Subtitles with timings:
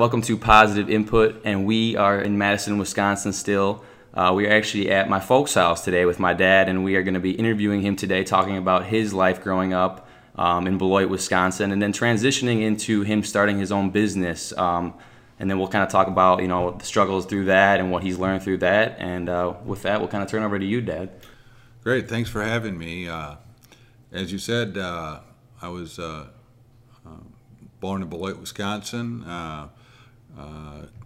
[0.00, 3.84] Welcome to Positive Input, and we are in Madison, Wisconsin still.
[4.14, 7.02] Uh, we are actually at my folks' house today with my dad, and we are
[7.02, 11.10] going to be interviewing him today, talking about his life growing up um, in Beloit,
[11.10, 14.56] Wisconsin, and then transitioning into him starting his own business.
[14.56, 14.94] Um,
[15.38, 18.02] and then we'll kind of talk about you know the struggles through that and what
[18.02, 18.96] he's learned through that.
[19.00, 21.10] And uh, with that, we'll kind of turn over to you, Dad.
[21.84, 23.06] Great, thanks for having me.
[23.06, 23.34] Uh,
[24.12, 25.20] as you said, uh,
[25.60, 26.28] I was uh,
[27.06, 27.10] uh,
[27.80, 29.24] born in Beloit, Wisconsin.
[29.24, 29.68] Uh,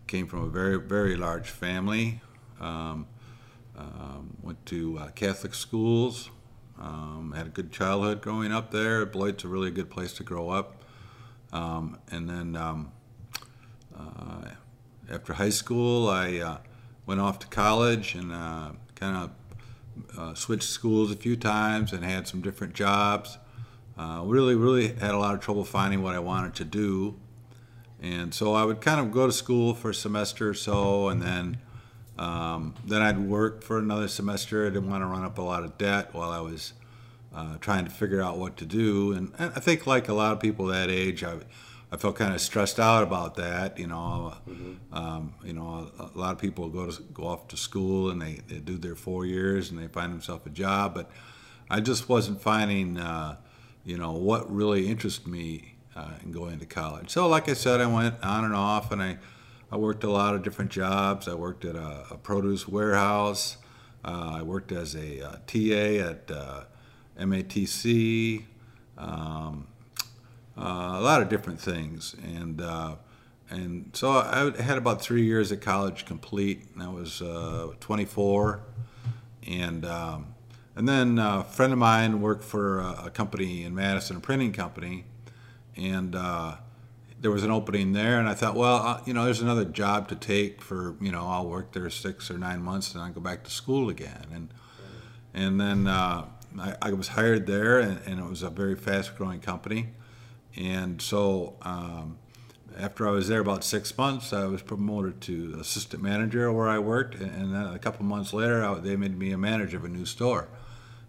[0.07, 2.21] came from a very very large family.
[2.61, 3.07] Um,
[3.77, 6.31] um, went to uh, Catholic schools.
[6.79, 9.05] Um, had a good childhood growing up there.
[9.07, 10.83] Beloit's a really good place to grow up.
[11.53, 12.93] Um, and then um,
[13.97, 14.51] uh,
[15.11, 16.59] after high school, I uh,
[17.07, 22.05] went off to college and uh, kind of uh, switched schools a few times and
[22.05, 23.39] had some different jobs.
[23.97, 27.21] Uh, really, really had a lot of trouble finding what I wanted to do.
[28.05, 31.23] And so I would kind of go to school for a semester or so, and
[31.23, 31.57] then
[32.19, 34.67] um, then I'd work for another semester.
[34.67, 36.75] I didn't want to run up a lot of debt while I was
[37.35, 39.13] uh, trying to figure out what to do.
[39.13, 41.39] And, and, I think, like a lot of people that age, I,
[41.91, 43.79] I felt kind of stressed out about that.
[43.79, 44.95] You know, mm-hmm.
[44.95, 48.21] um, you know, a, a, lot of people go to go off to school and
[48.21, 51.11] they, they do their four years and they find themselves a job, but
[51.71, 53.37] I just wasn't finding, uh,
[53.83, 57.11] you know, what really interested me uh, in going to college.
[57.11, 59.19] So, like I said, I went on and off, and I
[59.75, 61.27] I worked a lot of different jobs.
[61.27, 63.57] I worked at a, a produce warehouse.
[64.05, 66.65] Uh, I worked as a, a uh, TA at uh,
[67.19, 68.45] MATC.
[68.97, 69.67] Um,
[70.57, 72.95] uh, a lot of different things, and uh,
[73.51, 76.69] and so I had about three years of college complete.
[76.75, 78.61] And I was uh, 24,
[79.49, 80.35] and um,
[80.77, 84.53] and then a friend of mine worked for a, a company in Madison, a printing
[84.53, 85.05] company,
[85.77, 86.15] and
[87.25, 90.09] there was an opening there, and I thought, well, uh, you know, there's another job
[90.09, 93.21] to take for, you know, I'll work there six or nine months, and I go
[93.23, 94.49] back to school again, and
[95.33, 96.27] and then uh,
[96.61, 99.89] I, I, was hired there, and, and, it was a very fast-growing company,
[100.55, 102.19] and so um,
[102.79, 106.79] after I was there about six months, I was promoted to assistant manager where I
[106.79, 109.85] worked, and, and then a couple months later, I, they made me a manager of
[109.87, 110.49] a new store,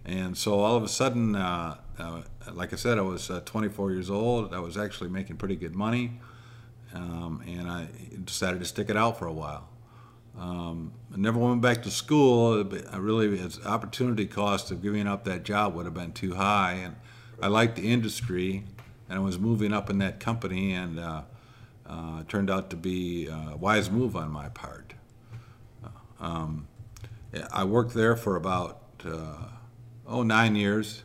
[0.06, 1.36] and so all of a sudden.
[1.36, 2.22] Uh, uh,
[2.54, 4.54] like I said, I was uh, 24 years old.
[4.54, 6.20] I was actually making pretty good money,
[6.94, 7.88] um, and I
[8.24, 9.70] decided to stick it out for a while.
[10.38, 12.68] Um, I never went back to school.
[12.92, 16.74] I really, its opportunity cost of giving up that job would have been too high,
[16.74, 16.96] and
[17.42, 18.66] I liked the industry,
[19.10, 21.22] and I was moving up in that company, and uh,
[21.88, 24.94] uh, turned out to be a wise move on my part.
[26.20, 26.68] Um,
[27.52, 29.50] I worked there for about uh,
[30.08, 31.04] oh nine years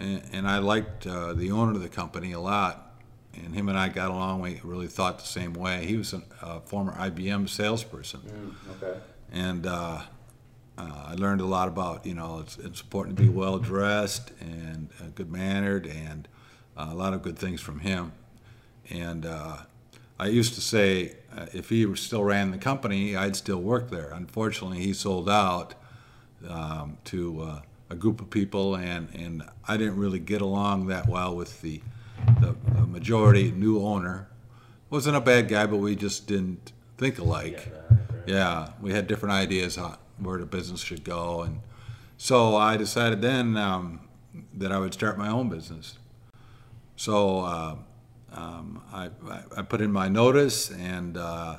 [0.00, 2.86] and, and I liked uh, the owner of the company a lot.
[3.34, 4.40] And him and I got along.
[4.40, 5.86] We really thought the same way.
[5.86, 8.20] He was a, a former IBM salesperson.
[8.20, 9.00] Mm, okay.
[9.30, 10.00] And uh,
[10.76, 14.32] uh, I learned a lot about, you know, it's, it's important to be well dressed
[14.40, 16.26] and uh, good mannered and
[16.76, 18.12] uh, a lot of good things from him.
[18.88, 19.58] And uh,
[20.18, 21.14] I used to say
[21.52, 24.10] if he still ran the company, I'd still work there.
[24.10, 25.74] Unfortunately, he sold out
[26.48, 31.34] um, to a group of people, and, and I didn't really get along that well
[31.34, 31.82] with the,
[32.40, 34.28] the, the majority new owner.
[34.88, 37.68] Wasn't a bad guy, but we just didn't think alike.
[38.26, 41.60] Yeah, we had different ideas on where the business should go, and
[42.16, 44.00] so I decided then um,
[44.54, 45.98] that I would start my own business.
[46.96, 47.76] So uh,
[48.32, 49.10] um, I,
[49.56, 51.56] I, put in my notice, and uh,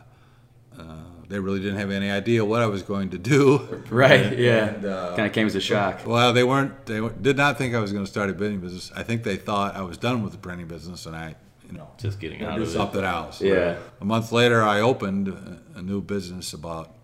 [0.78, 3.84] uh, they really didn't have any idea what I was going to do.
[3.90, 4.22] Right.
[4.28, 4.66] And, yeah.
[4.68, 6.06] And, uh, kind of came as a shock.
[6.06, 6.86] Well, they weren't.
[6.86, 8.92] They did not think I was going to start a printing business.
[8.96, 11.36] I think they thought I was done with the printing business, and I,
[11.70, 13.42] you know, just getting out do of something else.
[13.42, 13.78] Yeah.
[14.00, 15.28] A month later, I opened
[15.76, 16.96] a new business about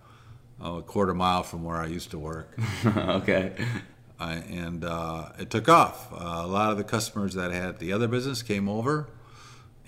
[0.62, 2.58] oh, a quarter mile from where I used to work.
[2.86, 3.54] okay.
[4.20, 6.12] I, and uh, it took off.
[6.12, 9.08] Uh, a lot of the customers that had the other business came over,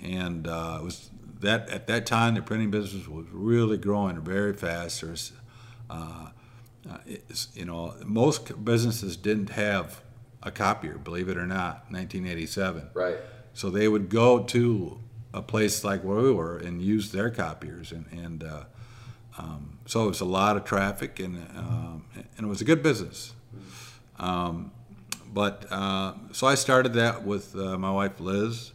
[0.02, 1.09] and uh, it was
[1.40, 5.00] that at that time the printing business was really growing very fast.
[5.00, 5.32] There's,
[5.88, 6.28] uh,
[6.88, 6.98] uh
[7.54, 10.02] you know, most businesses didn't have
[10.42, 12.90] a copier, believe it or not, 1987.
[12.94, 13.16] Right.
[13.52, 15.00] So they would go to
[15.32, 18.64] a place like where we were and use their copiers, and and uh,
[19.38, 22.82] um, so it was a lot of traffic, and um, and it was a good
[22.82, 23.32] business.
[24.18, 24.72] Um,
[25.32, 28.72] but uh, so I started that with uh, my wife Liz,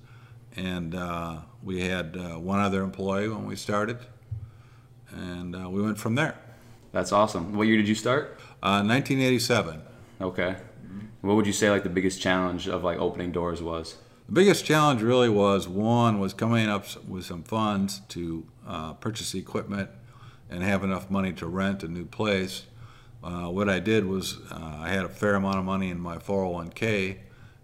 [0.56, 3.97] and uh, we had uh, one other employee when we started,
[5.09, 6.38] and uh, we went from there.
[6.91, 7.56] That's awesome.
[7.56, 8.39] What year did you start?
[8.62, 9.81] 1987.
[10.21, 10.56] Uh, okay.
[11.21, 13.97] What would you say like the biggest challenge of like opening doors was?
[14.27, 19.33] The biggest challenge really was one was coming up with some funds to uh, purchase
[19.33, 19.89] equipment
[20.50, 22.67] and have enough money to rent a new place.
[23.23, 26.17] Uh, what I did was uh, I had a fair amount of money in my
[26.17, 27.17] 401k.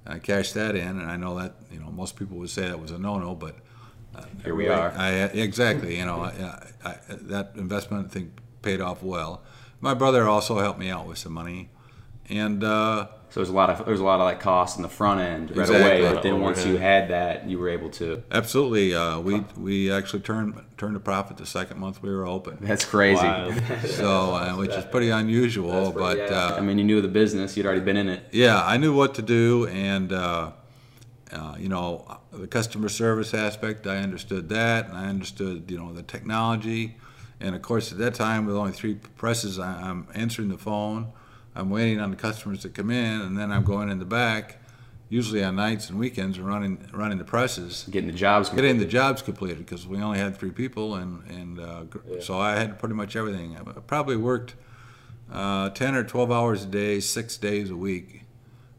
[0.06, 2.68] And I cashed that in, and I know that you know most people would say
[2.68, 3.56] that was a no-no, but
[4.44, 4.94] Here we I- are.
[4.98, 8.32] I, exactly, you know, I, I, that investment I think
[8.62, 9.42] paid off well.
[9.80, 11.70] My brother also helped me out with some money,
[12.30, 14.90] and uh, So there's a lot of there's a lot of like costs in the
[14.90, 15.82] front end right Exactly.
[16.04, 18.22] away, but then once you had that, you were able to.
[18.32, 22.58] absolutely, uh, we we actually turned turned a profit the second month we were open.
[22.62, 23.24] That's crazy.
[23.24, 23.56] Wild.
[23.86, 27.66] So, uh, which is pretty unusual, but I uh, mean, you knew the business; you'd
[27.66, 28.28] already been in it.
[28.32, 30.12] yeah, I knew what to do, and
[31.32, 35.94] uh, you know, the customer service aspect, I understood that, and I understood you know
[35.94, 36.98] the technology,
[37.40, 41.12] and of course at that time with only three presses, I, I'm answering the phone,
[41.56, 44.58] I'm waiting on the customers to come in, and then I'm going in the back,
[45.08, 47.86] usually on nights and weekends, running running the presses.
[47.90, 48.50] Getting the jobs.
[48.50, 52.40] getting the jobs completed because we only had three people and and uh, gr- so
[52.40, 53.58] I had pretty much everything.
[53.58, 54.56] I probably worked
[55.32, 58.24] uh, ten or twelve hours a day, six days a week,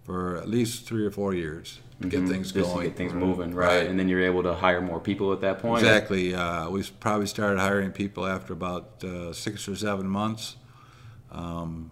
[0.04, 1.78] for at least three or four years
[2.08, 2.58] get things Mm-hmm.
[2.60, 2.84] just going.
[2.84, 3.66] to get things moving, right?
[3.78, 3.86] Right.
[3.88, 5.82] And then you're able to hire more people at that point.
[5.82, 6.34] Exactly.
[6.34, 10.56] Uh, we probably started hiring people after about uh, six or seven months,
[11.30, 11.90] um,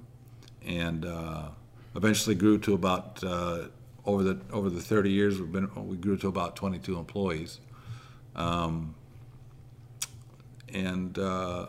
[0.65, 1.49] and uh,
[1.95, 3.65] eventually grew to about uh,
[4.07, 7.61] over the over the 30 years we've been we grew to about 22 employees,
[8.37, 8.95] um,
[10.73, 11.67] and uh,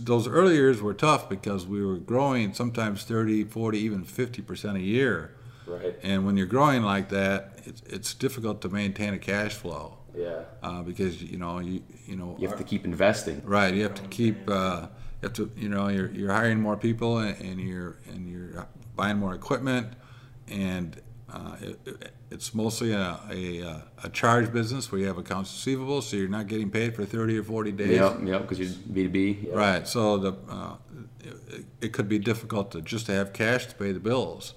[0.00, 4.76] those early years were tough because we were growing sometimes 30, 40, even 50 percent
[4.76, 5.34] a year.
[5.68, 5.94] Right.
[6.02, 10.42] And when you're growing like that, it's, it's difficult to maintain a cash flow Yeah.
[10.62, 13.42] uh, because you know you you know You have to keep investing.
[13.44, 14.86] right you have to keep uh,
[15.20, 18.66] you have to you know you're, you're hiring more people and, and you're and you're
[18.96, 19.86] buying more equipment
[20.48, 21.00] and
[21.32, 26.02] uh, it, it- it's mostly a, a, a charge business where you have accounts receivable
[26.02, 28.18] so you're not getting paid for 30 or 40 days Yep.
[28.22, 28.42] Yep.
[28.42, 29.48] Because you're B two B.
[29.52, 30.74] right so the uh,
[31.56, 34.52] it, it could be difficult to just to have cash to pay the bills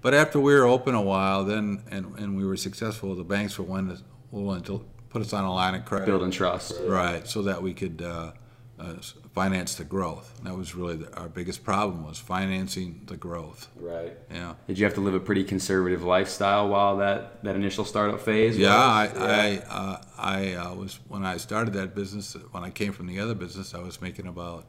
[0.00, 3.58] but after we were open a while then and, and we were successful the banks
[3.58, 6.74] were willing to, willing to put us on a line of credit Building trust.
[6.82, 8.32] Right, so that we could uh,
[8.78, 8.94] uh,
[9.34, 10.32] finance the growth.
[10.38, 13.68] And that was really the, our biggest problem was financing the growth.
[13.76, 14.16] Right.
[14.30, 14.54] Yeah.
[14.66, 18.56] Did you have to live a pretty conservative lifestyle while that, that initial startup phase?
[18.56, 19.22] Yeah, I, was?
[19.22, 22.34] I, uh, I uh, was when I started that business.
[22.52, 24.66] When I came from the other business, I was making about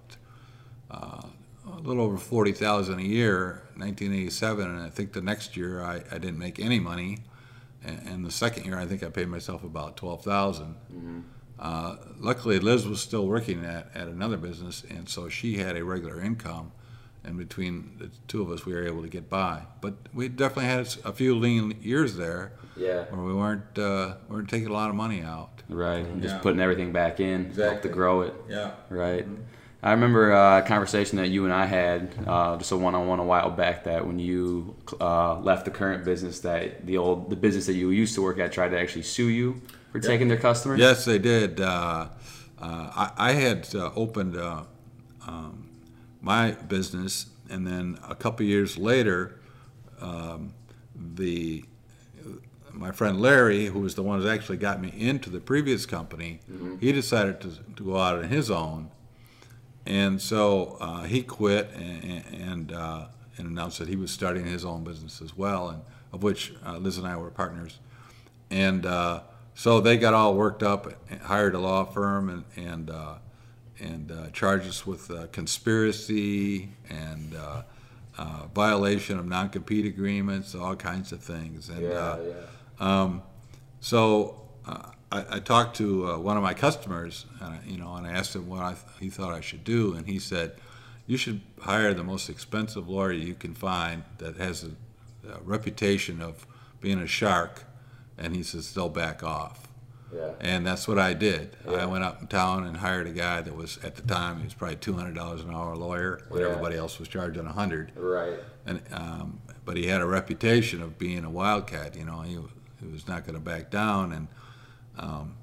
[0.90, 1.22] uh,
[1.68, 5.96] a little over forty thousand a year, 1987, and I think the next year I,
[6.12, 7.20] I didn't make any money,
[7.84, 10.26] and, and the second year I think I paid myself about twelve
[11.60, 15.84] Uh, luckily, Liz was still working at, at another business, and so she had a
[15.84, 16.72] regular income,
[17.24, 19.62] and between the two of us, we were able to get by.
[19.80, 23.04] But we definitely had a few lean years there Yeah.
[23.12, 25.62] where we weren't uh, weren't taking a lot of money out.
[25.70, 26.04] Right.
[26.04, 28.34] and Just putting everything back in, help to grow it.
[28.50, 28.72] Yeah.
[28.90, 29.28] Right.
[29.84, 33.24] I remember uh, a conversation that you and I had, uh, just a one-on-one a
[33.24, 33.86] while back.
[33.86, 37.90] That when you uh, left the current business, that the old the business that you
[37.90, 39.62] used to work at tried to actually sue you
[39.92, 40.80] for taking their customers.
[40.80, 41.60] Yes, they did.
[41.60, 42.10] Uh,
[42.62, 44.64] uh, I, I had uh, opened uh,
[45.28, 45.70] um,
[46.22, 49.40] my business, and then a couple years later,
[50.00, 50.54] um,
[50.96, 51.66] the
[52.72, 56.40] my friend Larry, who was the one who actually got me into the previous company,
[56.80, 58.90] he decided to, to go out on his own,
[59.86, 63.06] and so uh, he quit and and, uh,
[63.38, 65.82] and announced that he was starting his own business as well, and
[66.14, 67.80] of which uh, Liz and I were partners,
[68.50, 69.22] and uh,
[69.56, 73.16] so they got all worked up, and hired a law firm, and and uh,
[73.80, 77.64] and uh, charged us with uh, conspiracy and uh,
[78.18, 81.86] uh, violation of non-compete agreements, all kinds of things, and.
[81.92, 82.18] uh,
[82.80, 83.22] um,
[83.80, 87.96] so uh, I, I talked to uh, one of my customers, and I, you know,
[87.96, 90.54] and I asked him what I th- he thought I should do, and he said,
[91.08, 96.22] "You should hire the most expensive lawyer you can find that has a, a reputation
[96.22, 96.46] of
[96.80, 97.64] being a shark,"
[98.18, 99.68] and he says they'll back off.
[100.14, 100.32] Yeah.
[100.42, 101.56] And that's what I did.
[101.66, 104.44] I went up in town and hired a guy that was at the time he
[104.44, 106.50] was probably two hundred dollars an hour lawyer, when Yeah.
[106.50, 108.34] everybody else was charging a hundred Right.
[108.66, 111.96] and um, but he had a reputation of being a wildcat.
[111.96, 112.38] You know, he,
[112.82, 114.28] he was not going to back down, and
[114.98, 115.36] um,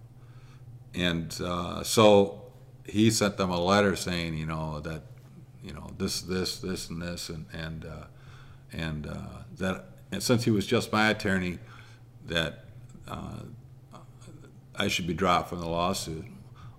[0.94, 2.42] and uh, so
[2.84, 5.02] he sent them a letter saying, you know, that
[5.62, 8.06] you know this, this, this, and this, and and uh,
[8.72, 11.58] and uh, that and since he was just my attorney,
[12.26, 12.64] that
[13.06, 13.40] uh,
[14.74, 16.24] I should be dropped from the lawsuit.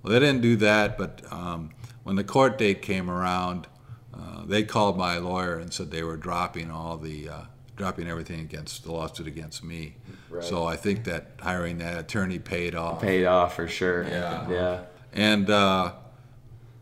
[0.01, 1.71] Well, they didn't do that, but um,
[2.03, 3.67] when the court date came around,
[4.13, 7.41] uh, they called my lawyer and said they were dropping all the, uh,
[7.79, 9.95] dropping everything against the lawsuit against me.
[10.29, 10.43] Right.
[10.43, 13.01] So I think that hiring that attorney paid off.
[13.01, 14.03] Paid off for sure.
[14.03, 14.50] Yeah.
[14.50, 14.81] Yeah.
[15.13, 15.93] And uh,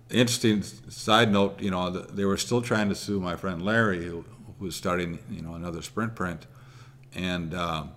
[0.09, 4.25] interesting side note, you know, they were still trying to sue my friend Larry, who,
[4.59, 6.47] who was starting, you know, another Sprint print,
[7.13, 7.91] and um,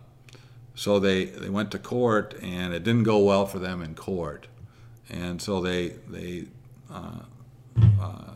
[0.75, 4.47] so they they went to court, and it didn't go well for them in court,
[5.09, 6.45] and so they they.
[6.91, 7.21] Uh,
[8.01, 8.33] uh,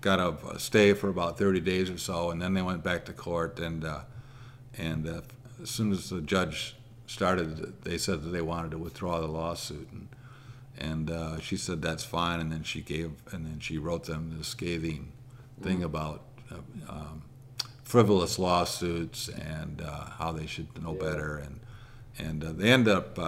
[0.00, 3.04] got a, a, stay for about 30 days or so, and then they went back
[3.06, 3.58] to court.
[3.58, 4.00] And uh,
[4.76, 5.20] and uh,
[5.62, 9.88] as soon as the judge started, they said that they wanted to withdraw the lawsuit,
[9.92, 10.08] and
[10.78, 12.40] and uh, she said that's fine.
[12.40, 15.12] And then she gave, and then she wrote them this scathing
[15.62, 15.84] thing mm.
[15.84, 16.56] about uh,
[16.88, 17.22] um,
[17.82, 21.02] frivolous lawsuits and uh, how they should know yeah.
[21.02, 21.60] better, and
[22.18, 23.18] and uh, they end up.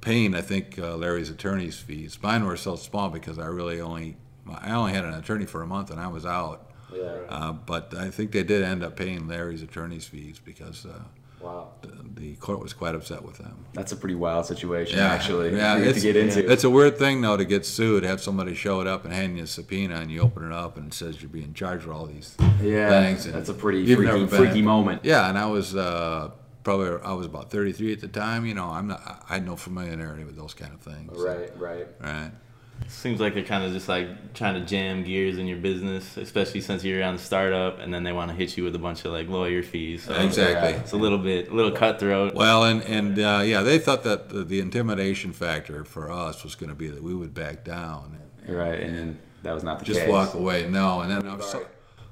[0.00, 2.18] paying, I think, Larry's attorney's fees.
[2.22, 4.16] Mine were so small because I really only
[4.60, 6.66] I only had an attorney for a month and I was out.
[6.92, 7.16] Yeah.
[7.28, 11.02] Uh, but I think they did end up paying Larry's attorney's fees because uh,
[11.40, 11.68] wow.
[11.82, 13.64] the, the, court was quite upset with them.
[13.74, 15.06] That's a pretty wild situation, yeah.
[15.06, 15.56] actually.
[15.56, 16.50] Yeah, it's, to get into.
[16.50, 19.36] It's a weird thing though to get sued, have somebody show it up and hand
[19.36, 21.92] you a subpoena, and you open it up and it says you're being charged for
[21.92, 23.30] all these yeah, things.
[23.30, 25.04] that's a pretty freaky, freaky moment.
[25.04, 25.76] Yeah, and I was.
[25.76, 28.46] Uh, probably I was about 33 at the time.
[28.46, 29.24] You know, I'm not.
[29.28, 31.12] I had no familiarity with those kind of things.
[31.16, 32.30] Right, right, right.
[32.88, 36.60] Seems like they're kind of just like trying to jam gears in your business, especially
[36.60, 39.04] since you're on the startup, and then they want to hit you with a bunch
[39.04, 40.04] of like lawyer fees.
[40.04, 42.34] So exactly, it's a little bit, a little cutthroat.
[42.34, 46.54] Well, and and uh, yeah, they thought that the, the intimidation factor for us was
[46.54, 49.84] going to be that we would back down, and, right, and, that was not the
[49.84, 49.94] case.
[49.94, 50.12] just case.
[50.12, 50.68] walk away.
[50.68, 51.66] No, and then I was so,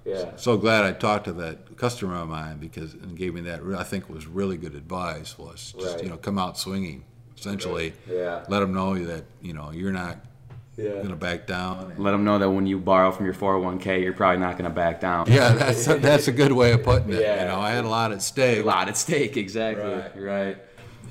[0.05, 0.37] yeah.
[0.37, 3.61] so glad I talked to that customer of mine because and gave me that.
[3.77, 5.39] I think was really good advice.
[5.39, 6.05] Was just right.
[6.05, 7.05] you know come out swinging,
[7.37, 7.93] essentially.
[8.07, 8.17] Right.
[8.17, 8.45] Yeah.
[8.49, 10.19] Let them know that you know you're not
[10.79, 10.91] yeah.
[10.91, 11.95] going to back down.
[11.99, 14.75] Let them know that when you borrow from your 401k, you're probably not going to
[14.75, 15.31] back down.
[15.31, 17.21] Yeah, that's a, that's a good way of putting it.
[17.21, 17.43] Yeah.
[17.43, 18.63] You know, I had a lot at stake.
[18.63, 19.85] A lot at stake, exactly.
[19.85, 20.23] Right.
[20.23, 20.57] right.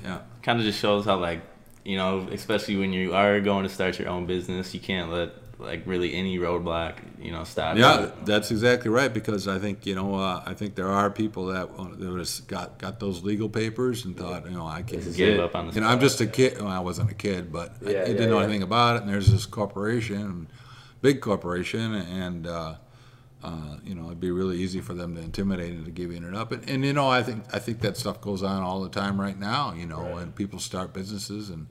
[0.02, 0.20] Yeah.
[0.42, 1.42] Kind of just shows how like,
[1.84, 5.32] you know, especially when you are going to start your own business, you can't let
[5.58, 7.76] like really any roadblock, you know, stop.
[7.76, 8.26] Yeah, it.
[8.26, 9.12] that's exactly right.
[9.12, 13.00] Because I think you know, uh, I think there are people that that got got
[13.00, 15.74] those legal papers and thought, you know, I can't give up on the.
[15.74, 16.58] You know, I'm just a kid.
[16.60, 18.44] Well, I wasn't a kid, but yeah, I, yeah, didn't know yeah.
[18.44, 19.02] anything about it.
[19.02, 20.48] And there's this corporation,
[21.02, 22.46] big corporation, and.
[22.46, 22.74] Uh,
[23.40, 26.34] uh, you know, it'd be really easy for them to intimidate and to give it
[26.34, 26.50] up.
[26.50, 29.20] And, and you know, I think I think that stuff goes on all the time
[29.20, 29.72] right now.
[29.74, 30.14] You know, right.
[30.14, 31.68] when people start businesses and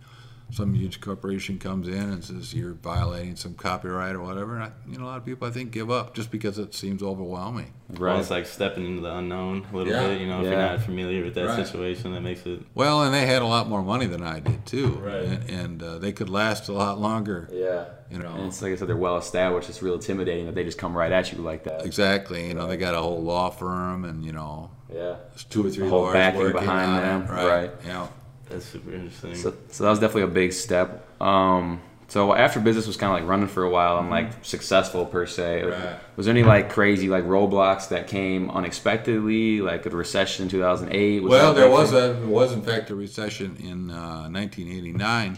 [0.49, 4.55] some huge corporation comes in and says you're violating some copyright or whatever.
[4.55, 6.73] And I, you know, a lot of people I think give up just because it
[6.73, 7.73] seems overwhelming.
[7.89, 8.11] Right.
[8.11, 10.07] Well, it's like stepping into the unknown a little yeah.
[10.07, 10.21] bit.
[10.21, 10.51] You know, if yeah.
[10.51, 11.65] you're not familiar with that right.
[11.65, 12.61] situation, that makes it.
[12.75, 14.91] Well, and they had a lot more money than I did too.
[14.95, 15.23] Right.
[15.23, 17.49] And, and uh, they could last a lot longer.
[17.51, 17.85] Yeah.
[18.09, 18.33] You know.
[18.33, 19.69] And it's like I said, they're well established.
[19.69, 21.85] It's real intimidating that they just come right at you like that.
[21.85, 22.47] Exactly.
[22.47, 24.71] You know, they got a whole law firm, and you know.
[24.89, 25.17] Yeah.
[25.29, 27.21] There's two or three a whole lawyers backing working behind on them.
[27.23, 27.29] It.
[27.29, 27.47] Right.
[27.47, 27.71] right.
[27.85, 28.07] Yeah.
[28.49, 29.35] That's super interesting.
[29.35, 31.05] So, so that was definitely a big step.
[31.21, 35.05] Um, so after business was kind of like running for a while and like successful
[35.05, 35.99] per se, Right.
[36.15, 41.23] was there any like crazy like roadblocks that came unexpectedly, like a recession in 2008?
[41.23, 45.37] Was Well, there was a there was in fact a recession in uh, 1989.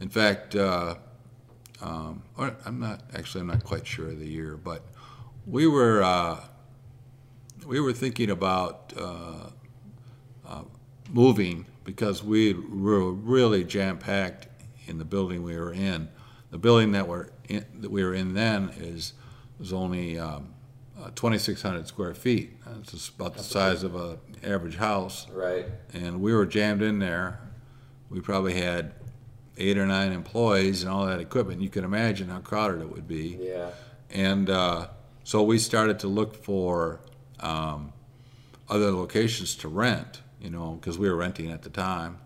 [0.00, 0.94] In fact, uh,
[1.82, 4.82] um, or I'm not actually I'm not quite sure of the year, but
[5.46, 6.40] we were uh,
[7.66, 9.50] we were thinking about uh,
[11.08, 14.48] moving because we were really jam packed
[14.86, 16.08] in the building we were in.
[16.50, 19.14] The building that we're in, that we were in then is
[19.58, 20.54] was only um,
[21.00, 22.56] uh, 2,600 square feet.
[22.80, 25.66] It's about the size of an average house right.
[25.92, 27.40] and we were jammed in there.
[28.10, 28.92] We probably had
[29.58, 31.60] eight or nine employees and all that equipment.
[31.60, 33.38] You can imagine how crowded it would be.
[33.40, 33.70] Yeah.
[34.10, 34.88] And uh,
[35.24, 37.00] so we started to look for
[37.40, 37.92] um,
[38.68, 42.18] other locations to rent, you know, because we were renting at the time.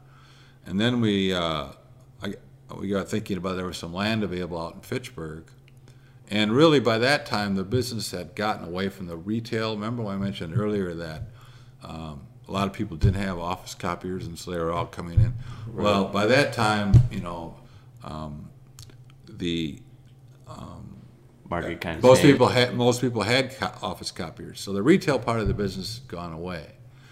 [0.67, 1.69] And then we, uh,
[2.23, 2.35] I,
[2.77, 5.45] we got thinking about there was some land available out in Fitchburg.
[6.29, 9.75] And really, by that time, the business had gotten away from the retail.
[9.75, 11.23] Remember, when I mentioned earlier that
[11.83, 15.21] um, a lot of people didn't have office copiers, and so they were all coming
[15.21, 15.35] in.
[15.73, 17.57] Well, by that time, you know,
[18.05, 18.49] um,
[19.29, 19.81] the
[21.51, 22.35] Market kind of most changed.
[22.35, 25.99] people had most people had co- office copiers, so the retail part of the business
[25.99, 26.67] has gone away.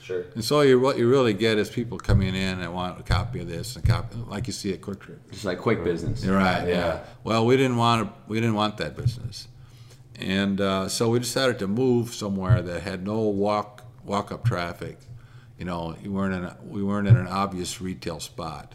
[0.09, 0.25] Sure.
[0.35, 3.41] And so you, what you really get is people coming in and want a copy
[3.41, 5.21] of this and a copy, like you see at Quick Trip.
[5.31, 6.25] Just like quick business.
[6.25, 6.67] You're right.
[6.67, 6.75] Yeah.
[6.75, 7.05] Yeah.
[7.25, 9.49] Well, we didn't want to, we didn't want that business,
[10.19, 14.97] and uh, so we decided to move somewhere that had no walk walk up traffic.
[15.59, 18.75] You know, you weren't in a, we weren't in an obvious retail spot.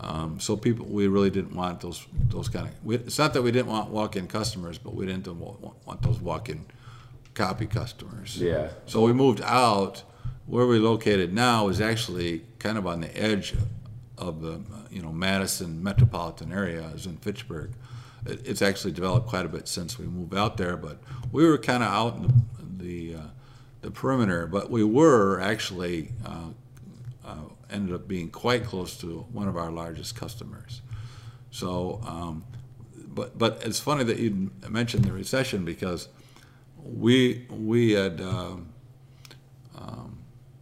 [0.00, 2.72] Um, so people, we really didn't want those those kind of.
[2.84, 6.20] We, it's not that we didn't want walk-in customers, but we didn't want, want those
[6.20, 6.66] walk-in
[7.34, 8.36] copy customers.
[8.36, 8.70] Yeah.
[8.86, 10.02] So we moved out.
[10.46, 13.54] Where we're located now is actually kind of on the edge
[14.18, 14.60] of the
[14.90, 17.72] you know Madison metropolitan area is in Fitchburg.
[18.26, 20.98] It's actually developed quite a bit since we moved out there, but
[21.32, 22.34] we were kind of out in the
[22.84, 23.20] the, uh,
[23.80, 24.46] the perimeter.
[24.46, 26.50] But we were actually uh,
[27.24, 27.36] uh,
[27.70, 30.82] ended up being quite close to one of our largest customers.
[31.50, 32.44] So, um,
[33.08, 36.08] but but it's funny that you mentioned the recession because
[36.76, 38.20] we we had.
[38.20, 38.73] Um,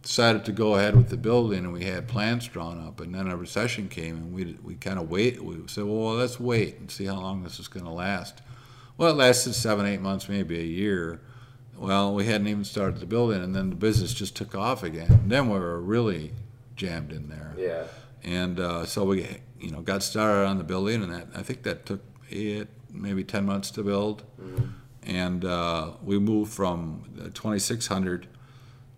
[0.03, 3.27] decided to go ahead with the building and we had plans drawn up and then
[3.27, 6.91] a recession came and we, we kind of wait we said well let's wait and
[6.91, 8.41] see how long this is going to last.
[8.97, 11.21] Well it lasted seven eight months maybe a year.
[11.77, 15.09] Well we hadn't even started the building and then the business just took off again.
[15.09, 16.33] And then we were really
[16.75, 17.53] jammed in there.
[17.57, 17.85] Yeah.
[18.23, 19.25] and uh, so we
[19.59, 23.23] you know got started on the building and that i think that took eight maybe
[23.23, 24.23] 10 months to build.
[25.05, 28.27] And uh, we moved from 2600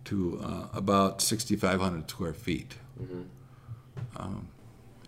[0.06, 2.76] to uh, about 6,500 square feet.
[4.18, 4.48] Um,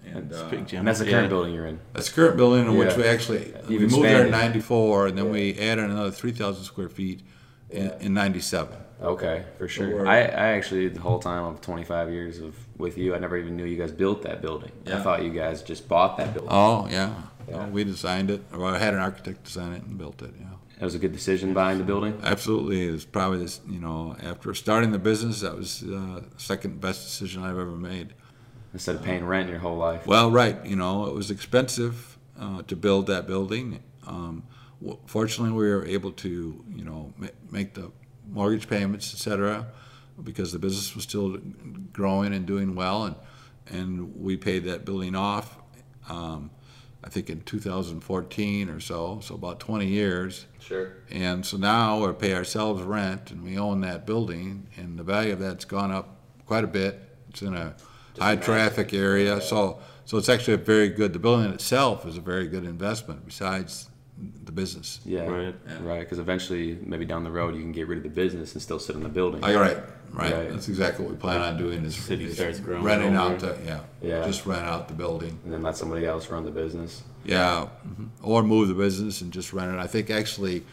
[0.05, 0.73] and It's uh, big.
[0.73, 1.11] And that's the Yeah.
[1.11, 1.79] current building you're in.
[1.93, 5.17] that's the current building in which we actually we You've moved there in '94, and
[5.17, 7.21] then we added another 3,000 square feet
[7.69, 8.77] in, in '97.
[9.01, 9.87] Okay, for sure.
[9.89, 13.37] we're- I, I actually the whole time of 25 years of with you, I never
[13.37, 14.71] even knew you guys built that building.
[14.87, 16.49] I thought you guys just bought that building.
[16.51, 17.13] Oh yeah,
[17.49, 17.67] No, Yeah.
[17.69, 20.33] we designed it, or I had an architect design it and built it.
[20.39, 20.45] Yeah.
[20.79, 22.19] It was a good decision buying the building.
[22.23, 23.61] Absolutely, it was probably this.
[23.67, 28.13] You know, after starting the business, that was uh, second best decision I've ever made.
[28.73, 30.05] Instead of paying rent your whole life.
[30.05, 30.63] Well, right.
[30.63, 33.81] You know, it was expensive uh, to build that building.
[34.05, 34.43] Um,
[35.07, 37.91] fortunately, we were able to, you know, ma- make the
[38.29, 39.67] mortgage payments, etc.,
[40.23, 41.37] because the business was still
[41.91, 43.15] growing and doing well, and
[43.69, 45.57] and we paid that building off.
[46.09, 46.51] Um,
[47.07, 50.45] I think in 2014 or so, so about 20 years.
[50.59, 50.91] Sure.
[51.09, 55.31] And so now we pay ourselves rent, and we own that building, and the value
[55.31, 56.99] of that's gone up quite a bit.
[57.29, 57.75] It's in a
[58.19, 61.13] high traffic area, so so it's actually a very good.
[61.13, 63.25] The building itself is a very good investment.
[63.25, 63.87] Besides
[64.43, 64.99] the business.
[65.05, 65.25] Yeah.
[65.27, 65.55] Right.
[65.81, 65.99] Right.
[65.99, 68.79] Because eventually, maybe down the road, you can get rid of the business and still
[68.79, 69.41] sit in the building.
[69.43, 69.77] Oh, you're right,
[70.11, 70.31] right.
[70.33, 70.49] Right.
[70.49, 71.83] That's exactly what we plan on doing.
[71.85, 73.33] Is, City is starts growing renting over.
[73.35, 74.25] out the yeah, Yeah.
[74.25, 75.37] just rent out the building.
[75.43, 77.03] And then let somebody else run the business.
[77.25, 78.09] Yeah, mhm.
[78.23, 79.79] or move the business and just rent it.
[79.79, 80.63] I think actually,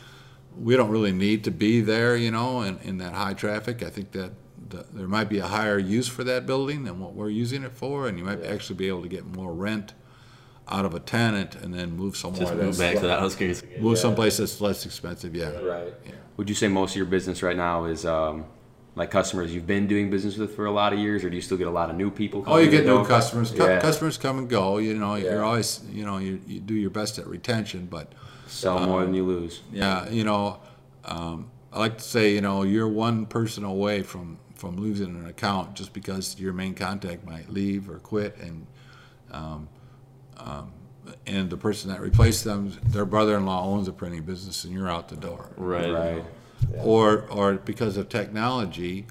[0.59, 3.83] we don't really need to be there, you know, in, in that high traffic.
[3.83, 4.31] I think that
[4.71, 7.73] the, there might be a higher use for that building than what we're using it
[7.73, 9.93] for, and you might actually be able to get more rent
[10.69, 13.63] out of a tenant and then move somewhere Just move that's back to the outskirts.
[13.81, 15.35] move someplace that's less expensive.
[15.35, 15.93] Yeah, Right.
[16.37, 18.45] Would you say most of your business right now is um,
[18.97, 21.43] like customers you've been doing business with for a lot of years, or do you
[21.43, 22.43] still get a lot of new people?
[22.47, 23.07] Oh, you get new door?
[23.07, 23.51] customers.
[23.53, 23.81] Cu- Yeah.
[23.81, 24.79] Customers come and go.
[24.79, 25.31] You know, Yeah.
[25.33, 28.13] you're always, you know, you, you do your best at retention, but
[28.49, 29.63] Sell more than you lose.
[29.73, 30.59] Yeah, you know,
[31.05, 35.27] um, I like to say, you know, you're one person away from from losing an
[35.27, 38.67] account just because your main contact might leave or quit, and
[39.31, 39.69] um,
[40.39, 40.73] um,
[41.27, 45.09] and the person that replaced them, their brother-in-law owns a printing business, and you're out
[45.09, 45.51] the door.
[45.57, 45.91] Right.
[45.91, 46.25] Right.
[46.79, 49.07] Or or because of technology,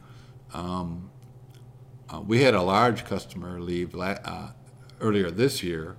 [0.54, 1.10] um,
[2.10, 4.52] uh, we had a large customer leave la- uh,
[5.00, 5.96] earlier this year,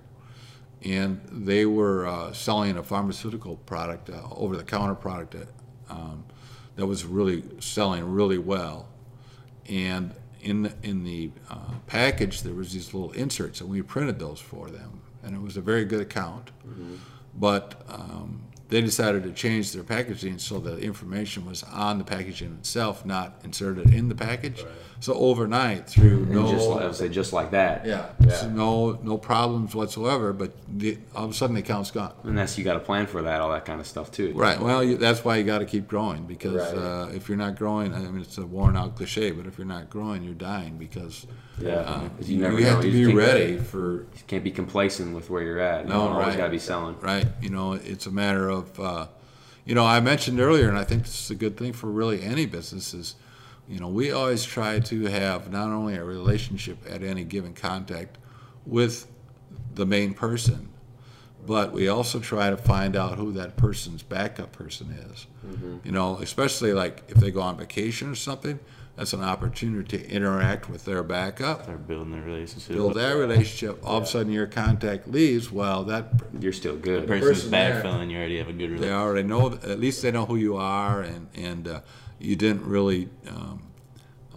[0.83, 5.47] and they were uh, selling a pharmaceutical product, uh, over-the-counter product that,
[5.89, 6.23] um,
[6.75, 8.87] that was really selling really well.
[9.67, 14.19] And in the, in the uh, package, there was these little inserts, and we printed
[14.19, 16.51] those for them, and it was a very good account.
[17.37, 22.53] But um, they decided to change their packaging so the information was on the packaging
[22.59, 24.63] itself, not inserted in the package.
[25.01, 27.85] So overnight, through And no just I would say just like that.
[27.85, 28.09] yeah.
[28.25, 28.33] Yeah.
[28.33, 32.13] So no, no problems whatsoever, but the, all of a sudden the account's gone.
[32.23, 34.31] And that's you got to plan for that, all that kind of stuff too.
[34.33, 34.59] Right.
[34.59, 36.81] Well, you, that's why you got to keep growing because Right.
[36.81, 39.67] uh, if you're not growing, I mean, it's a worn out cliche, but if you're
[39.67, 41.27] not growing, you're dying because
[41.59, 41.75] Yeah.
[41.81, 45.43] uh, you, never you have to be ready for You can't be complacent with where
[45.43, 45.83] you're at.
[45.85, 46.37] You No, always right.
[46.37, 46.95] got to be selling.
[47.01, 47.27] right.
[47.41, 49.07] You know, it's a matter of, uh,
[49.65, 52.21] you know, I mentioned earlier, and I think this is a good thing for really
[52.23, 53.15] any business is,
[53.67, 58.17] you know, we always try to have not only a relationship at any given contact
[58.65, 59.07] with
[59.73, 60.69] the main person,
[61.45, 65.27] but we also try to find out who that person's backup person is.
[65.83, 68.59] You know, especially like if they go on vacation or something,
[68.95, 72.75] that's an opportunity to interact with their backup, Start building their relationship.
[72.75, 73.79] build that relationship.
[73.83, 75.51] All of a sudden, your contact leaves.
[75.51, 77.03] Well, that You're still good.
[77.03, 78.09] The person's person backfilling.
[78.09, 78.89] You already have a good relationship.
[78.89, 79.51] they already know.
[79.51, 81.81] At least they know who you are, and and uh,
[82.19, 83.61] you didn't really um,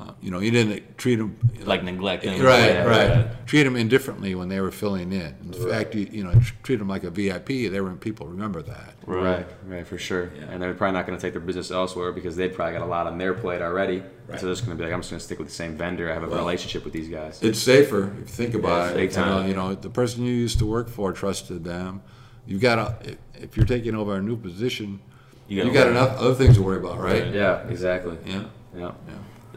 [0.01, 2.41] uh, you know, you didn't treat them Like neglect them.
[2.41, 3.47] Right, Yeah, right.
[3.49, 5.35] Treat them indifferently when they were filling in.
[5.43, 7.47] In fact, you, you know, treat them like a VIP.
[7.49, 8.95] They were people remember that.
[9.07, 10.31] Right, right, for sure.
[10.51, 12.87] And they're probably not going to take their business elsewhere because they've probably got a
[12.87, 14.05] lot on their plate already.
[14.29, 14.39] Right.
[14.39, 15.77] So they're just going to be like, I'm just going to stick with the same
[15.77, 16.09] vendor.
[16.09, 17.43] I have a relationship with these guys.
[17.43, 18.95] It's safer if you think about Yeah, it.
[18.95, 19.49] big You know, time.
[19.49, 22.03] You know, the person you used to work for trusted them.
[22.47, 25.01] You've got to, if, if you're taking over a new position,
[25.49, 25.91] You you, gotta got worry.
[25.97, 27.23] enough other things to worry about, right?
[27.25, 27.35] Right.
[27.35, 28.19] yeah, exactly.
[28.27, 28.45] Yeah.
[28.77, 28.93] Yeah.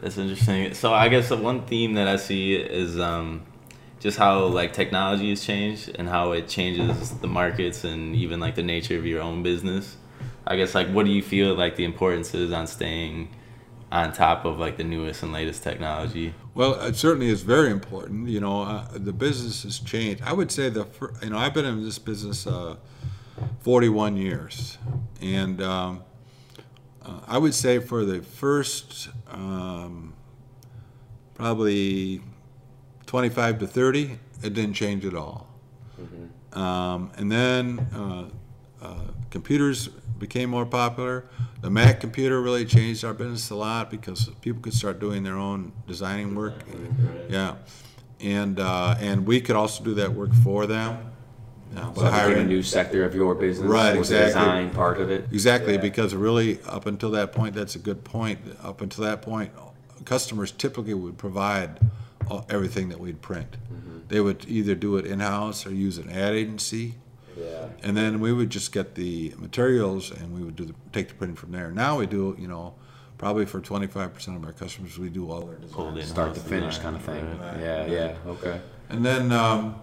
[0.00, 0.74] That's interesting.
[0.74, 3.42] So I guess the one theme that I see is um,
[4.00, 8.56] just how like technology has changed and how it changes the markets and even like
[8.56, 9.96] the nature of your own business.
[10.44, 13.28] I guess like what do you feel like the importance is on staying
[13.92, 16.34] on top of like the newest and latest technology?
[16.54, 18.28] Well, it certainly is very important.
[18.28, 20.22] You know, uh, the business has changed.
[20.24, 22.76] I would say the fir- you know I've been in this business uh,
[23.60, 24.78] 41 years,
[25.20, 26.02] and um,
[27.04, 30.14] uh, I would say for the first um,
[31.34, 32.20] probably
[33.06, 35.48] 25 to 30, it didn't change at all.
[36.52, 41.24] Um, and then uh, uh, computers became more popular.
[41.62, 45.36] The Mac computer really changed our business a lot because people could start doing their
[45.38, 46.54] own designing work.
[47.28, 47.56] Yeah,
[48.20, 51.11] and uh, and we could also do that work for them.
[51.74, 53.68] By So hiring a new sector of your business.
[53.68, 54.40] Right, was the exactly.
[54.40, 55.26] design part of it.
[55.32, 55.80] Exactly, Yeah.
[55.80, 58.38] because really, up until that point, that's a good point.
[58.62, 59.50] Up until that point,
[60.04, 61.80] customers typically would provide
[62.28, 63.56] all- everything that we'd print.
[64.08, 66.96] They would either do it in-house or use an ad agency,
[67.38, 67.66] Yeah.
[67.82, 71.14] and then we would just get the materials and we would do the, take the
[71.14, 71.70] printing from there.
[71.70, 72.74] Now we do, you know,
[73.16, 75.96] probably for twenty-five percent of our customers, we do all their designs.
[75.98, 76.04] in.
[76.04, 77.24] Start to finish kind of thing.
[77.40, 77.60] Right.
[77.60, 78.14] Yeah, yeah.
[78.26, 78.60] Okay.
[78.90, 79.76] And then, um,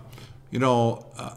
[0.52, 1.36] you know, uh,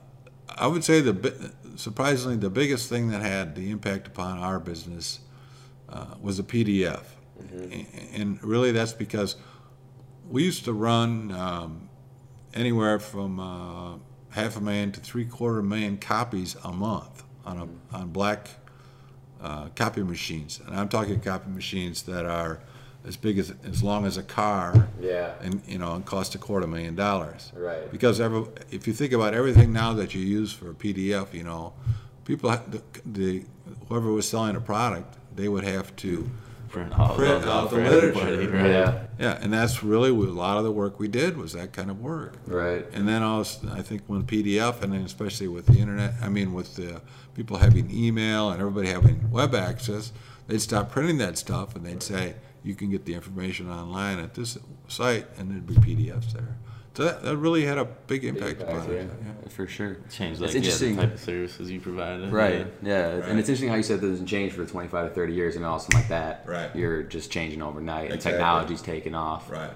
[0.56, 5.20] I would say the surprisingly the biggest thing that had the impact upon our business
[5.88, 7.04] uh, was the PDF,
[7.52, 9.36] A- and really that's because
[10.28, 11.88] we used to run um,
[12.54, 13.98] anywhere from uh,
[14.30, 17.58] half a million to three quarter million copies a month on
[17.92, 18.48] a on black
[19.40, 22.60] uh, copy machines, and I'm talking copy machines that are
[23.06, 25.32] as big as as long as a car Yeah.
[25.42, 27.52] and you know and cost a quarter million dollars.
[27.54, 27.90] Right.
[27.90, 31.42] Because every, if you think about everything now that you use for a PDF, you
[31.42, 31.72] know,
[32.24, 33.44] people the, the
[33.88, 36.30] whoever was selling a product, they would have to
[36.68, 38.62] Print all Print those out out the for literature, everybody, right?
[38.62, 38.70] right?
[38.70, 39.04] Yeah.
[39.18, 41.90] yeah, and that's really what a lot of the work we did was that kind
[41.90, 42.36] of work.
[42.46, 42.86] Right.
[42.94, 46.54] And then also, I think when PDF, and then especially with the internet, I mean,
[46.54, 47.02] with the
[47.34, 50.12] people having email and everybody having web access,
[50.46, 54.34] they'd stop printing that stuff and they'd say, you can get the information online at
[54.34, 56.56] this site, and there'd be PDFs there.
[56.94, 59.08] So that, that really had a big impact upon it.
[59.08, 59.48] yeah.
[59.48, 59.96] For sure.
[60.10, 60.96] Change It's like yeah, the interesting.
[60.96, 62.30] type of services you provided.
[62.30, 62.66] Right.
[62.82, 63.08] Yeah.
[63.08, 63.30] And Right.
[63.38, 65.64] it's interesting how you said that doesn't change for the 25 to 30 years and
[65.64, 66.44] all something like that.
[66.46, 66.74] Right.
[66.76, 68.32] You're just changing overnight and Exactly.
[68.32, 69.50] technology's taking off.
[69.50, 69.70] Right.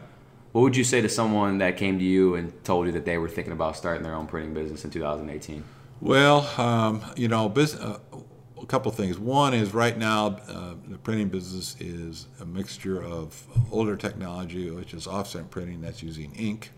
[0.53, 3.17] What would you say to someone that came to you and told you that they
[3.17, 5.65] were thinking about starting their own printing business in 2018?
[6.03, 8.19] Well, um, you know, business, uh, a
[8.69, 9.19] couple things.
[9.19, 14.93] One is right now, uh, the printing business is a mixture of older technology, which
[14.95, 16.71] is offset printing, that's using ink,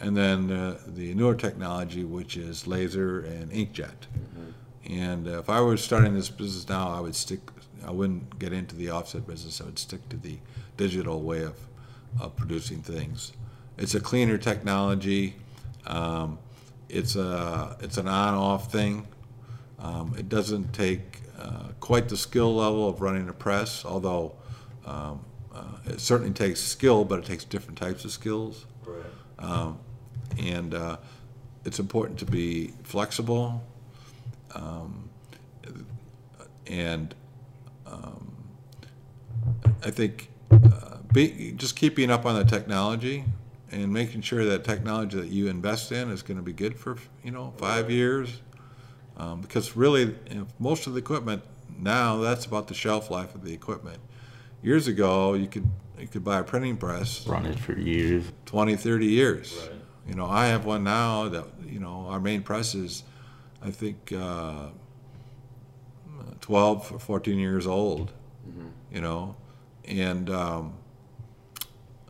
[0.00, 4.06] and then uh, the newer technology, which is laser and inkjet.
[4.90, 7.40] And uh, if I were starting this business now, I would stick.
[7.86, 9.60] I wouldn't get into the offset business.
[9.60, 10.38] I would stick to the
[10.76, 11.56] digital way of,
[12.20, 13.32] of producing things.
[13.76, 15.34] It's a cleaner technology.
[15.86, 16.38] Um,
[16.88, 19.06] it's a it's an on-off thing.
[19.82, 24.32] Um, it doesn't take uh, quite the skill level of running a press, although
[24.86, 28.66] um, uh, it certainly takes skill, but it takes different types of skills.
[29.40, 29.78] Um,
[30.38, 30.96] and uh,
[31.64, 33.62] it's important to be flexible.
[34.54, 35.08] Um,
[36.66, 37.14] and
[37.86, 38.32] um,
[39.84, 43.24] I think uh, be, just keeping up on the technology
[43.70, 46.96] and making sure that technology that you invest in is going to be good for
[47.24, 48.40] you know five years.
[49.22, 51.42] Um, because really, you know, most of the equipment
[51.78, 53.98] now that's about the shelf life of the equipment.
[54.62, 58.24] Years ago, you could you could buy a printing press Run it for years.
[58.46, 59.68] 20, 30 years.
[60.08, 63.04] You know, I have one now that, you know, our main press is,
[63.62, 64.70] I think, uh,
[66.40, 68.10] 12 or 14 years old,
[68.92, 69.36] you know,
[69.84, 70.74] and, um,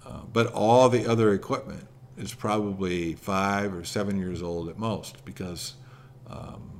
[0.06, 5.22] uh, but all the other equipment is probably five or seven years old at most
[5.26, 5.74] because
[6.30, 6.71] um,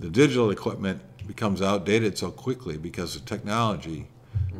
[0.00, 4.06] the digital equipment becomes outdated so quickly because of technology.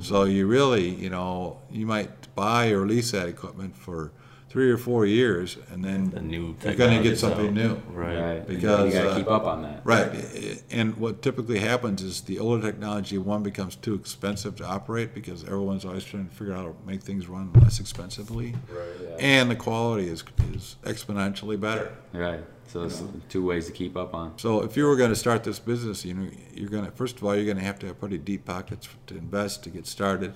[0.01, 4.11] So you really, you know, you might buy or lease that equipment for
[4.53, 7.81] three or four years, and then The new you're going to get something new.
[7.89, 8.21] Right.
[8.21, 8.47] Right.
[8.47, 9.81] Because, you got to uh, keep up on that.
[9.83, 15.15] Right, and what typically happens is the older technology, one becomes too expensive to operate
[15.15, 18.55] because everyone's always trying to figure out how to make things run less expensively.
[18.71, 19.19] Right.
[19.19, 21.91] And the quality is, is exponentially better.
[22.13, 22.45] Right.
[22.67, 24.39] So it's two ways to keep up on.
[24.39, 27.35] So if you were gonna start this business, you know, you're gonna, first of all,
[27.35, 30.35] you're gonna have to have pretty deep pockets to invest to get started.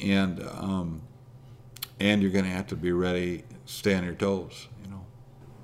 [0.00, 1.02] And, um,
[2.00, 5.04] and you're gonna have to be ready, stay on your toes, you know.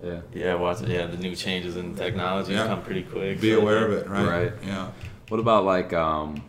[0.05, 0.21] Yeah.
[0.35, 2.67] Yeah, watch yeah, the new changes in technology Yeah.
[2.67, 3.41] come pretty quick.
[3.41, 4.29] Be so- aware of it, right?
[4.29, 4.53] Right.
[4.65, 4.91] Yeah.
[5.29, 6.43] What about like um,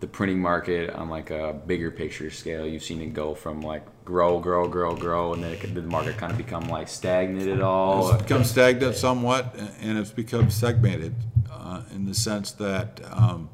[0.00, 2.66] the printing market on like a bigger picture scale?
[2.66, 5.82] You've seen it go from like grow, grow, grow, grow, and then it, could- the
[5.82, 8.12] market kind of become like stagnant at all.
[8.12, 11.14] It's become stagnant somewhat, and it's become segmented
[11.52, 13.50] uh, in the sense that um,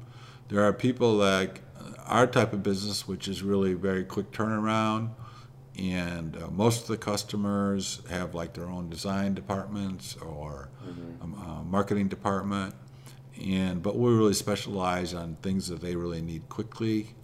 [0.49, 1.63] there are people like
[2.07, 5.11] our type of business, which is really very quick turnaround,
[5.79, 10.69] and uh, most of the customers have like their own design departments or
[11.23, 12.75] um, uh, marketing department,
[13.43, 17.15] and but we really specialize on things that they really need quickly,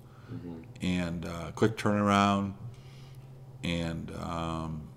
[0.83, 2.55] and uh, quick turnaround,
[3.65, 4.89] and um,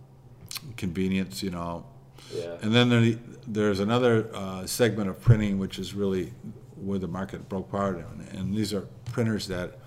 [0.77, 1.85] convenience, you know.
[2.33, 2.57] Yeah.
[2.61, 3.15] And then there,
[3.47, 6.33] there's another uh, segment of printing which is really
[6.75, 9.79] where the market broke apart, and, and these are printers that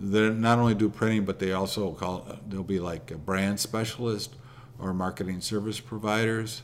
[0.00, 4.34] they not only do printing, but they also call they'll be like a brand specialist
[4.78, 6.62] or marketing service providers,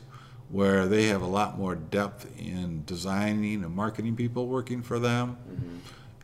[0.49, 5.37] where they have a lot more depth in designing and marketing people working for them.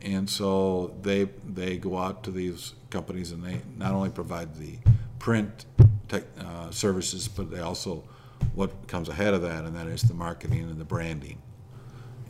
[0.02, 4.78] And so they they go out to these companies and they not only provide the
[5.18, 5.66] print
[6.08, 8.02] tech, uh, services, but they also
[8.54, 11.38] what comes ahead of that, and that is the marketing and the branding.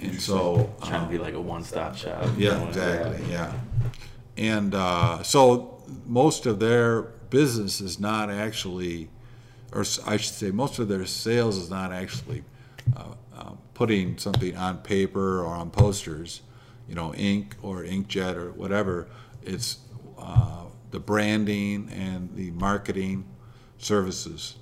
[0.01, 2.27] And so, Trying um, to be like a one-stop shop.
[2.37, 3.53] yeah, exactly, yeah.
[4.37, 9.11] And uh, so most of their business is not actually,
[9.73, 12.45] or I should say, most of their sales is not actually
[12.97, 16.43] uh, uh, putting something on paper or on posters,
[16.89, 19.09] you know, ink or inkjet or whatever.
[19.43, 19.79] It's
[20.19, 23.25] uh, the branding and the marketing
[23.79, 24.57] services.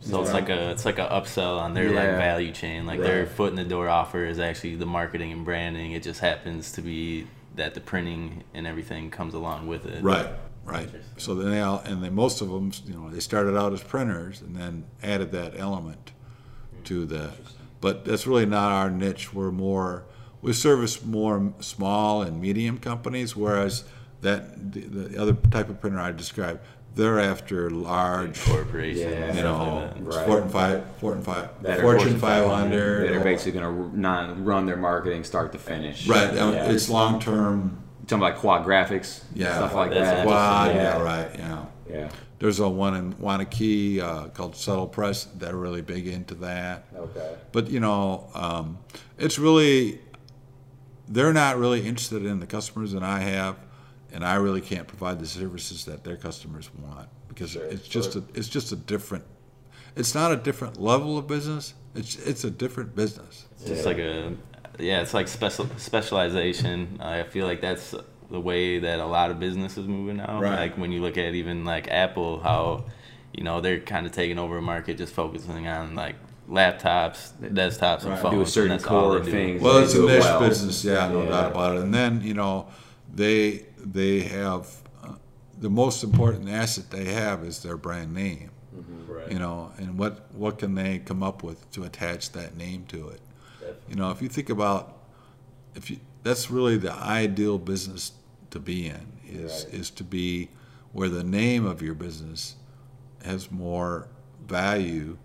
[0.00, 2.86] So it's like a it's like an upsell on their like value chain.
[2.86, 5.92] Like their foot in the door offer is actually the marketing and branding.
[5.92, 10.02] It just happens to be that the printing and everything comes along with it.
[10.02, 10.28] Right,
[10.64, 10.88] right.
[11.16, 13.82] So then they all, and then most of them, you know, they started out as
[13.82, 16.12] printers and then added that element
[16.74, 16.82] hmm.
[16.84, 17.30] to the,
[17.80, 19.34] but that's really not our niche.
[19.34, 20.04] We're more,
[20.40, 23.84] we service more small and medium companies, whereas
[24.22, 26.60] that, the, the other type of printer I described,
[26.94, 29.34] they're after large, corporations, Yeah.
[29.34, 29.92] you know.
[30.00, 30.26] Right.
[30.26, 31.50] Fortune five, Fortune five,
[31.80, 33.08] Fortune five hundred.
[33.08, 36.06] That are basically going to not run their marketing start to finish.
[36.06, 36.70] Right, Yeah.
[36.70, 39.54] it's long-term, Talking about Quad Graphics, Yeah.
[39.54, 40.26] stuff like That's that.
[40.26, 41.64] quad, yeah, yeah, right, yeah.
[41.88, 42.08] yeah.
[42.40, 45.28] There's a one in Waunakee uh, called Suttle-Straus.
[45.36, 46.86] They're really big into that.
[46.96, 47.34] Okay.
[47.52, 48.78] But you know, um,
[49.18, 50.00] it's really
[51.08, 53.56] they're not really interested in the customers that I have,
[54.12, 58.12] and I really can't provide the services that their customers want because Sure, it's just
[58.12, 58.22] sure.
[58.22, 59.24] a it's just a different.
[59.96, 61.74] It's not a different level of business.
[61.94, 63.46] It's it's a different business.
[63.52, 64.34] It's just like a
[64.78, 66.98] yeah, it's like special specialization.
[67.00, 67.94] I feel like that's
[68.30, 70.40] the way that a lot of business is moving now.
[70.40, 70.56] Right.
[70.58, 72.84] Like when you look at even like Apple, how
[73.34, 76.16] you know they're kind of taking over a market, just focusing on like
[76.48, 78.34] laptops, desktops, and phones.
[78.34, 79.60] Do a certain and core of things.
[79.62, 80.40] Well, it's a niche well.
[80.40, 81.28] business, yeah, no Yeah.
[81.30, 81.82] doubt about it.
[81.82, 82.66] And then you know,
[83.14, 84.68] they they have
[85.04, 85.14] uh,
[85.60, 88.50] the most important asset they have is their brand name.
[89.06, 89.30] Right.
[89.30, 93.08] You know, and what what can they come up with to attach that name to
[93.10, 93.20] it?
[93.88, 94.96] You know, if you think about
[95.74, 98.12] if you that's really the ideal business
[98.50, 99.74] to be in is Right.
[99.74, 100.48] is to be
[100.92, 102.56] where the name of your business
[103.24, 104.08] has more
[104.46, 105.16] value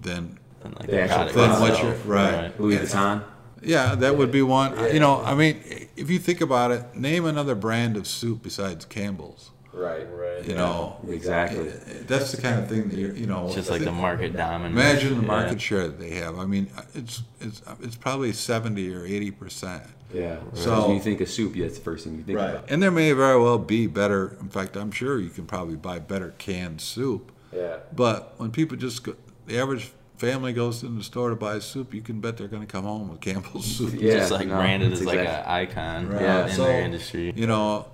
[0.00, 2.60] than And, like, The actual what you're- right.
[2.60, 3.24] Louis Vuitton.
[3.62, 4.76] Yeah, that would be one.
[4.92, 5.62] You know, I mean,
[5.96, 9.50] if you think about it, name another brand of soup besides Campbell's.
[9.72, 10.06] Right.
[10.12, 10.44] Right.
[10.46, 11.68] You know, Exactly.
[12.06, 13.46] that's the kind of thing that you're, you know.
[13.46, 14.74] It's just like the market dominance.
[14.74, 15.26] Imagine the Yeah.
[15.26, 16.38] market share that they have.
[16.38, 19.84] I mean, it's it's it's probably seventy or eighty percent.
[20.12, 20.36] Yeah.
[20.52, 22.70] So- So when you think of soup, yeah, that's the first thing you think about.
[22.70, 24.36] And there may very well be better.
[24.40, 27.32] In fact, I'm sure you can probably buy better canned soup.
[27.54, 27.76] Yeah.
[27.96, 29.14] But when people just go,
[29.46, 29.90] the average
[30.22, 32.84] family goes in the store to buy soup, you can bet they're going to come
[32.84, 33.92] home with Campbell's soup.
[33.94, 34.18] Yeah.
[34.18, 36.22] just like no, branded that's as like an icon Right.
[36.24, 37.32] uh, in So- their industry.
[37.34, 37.86] You know,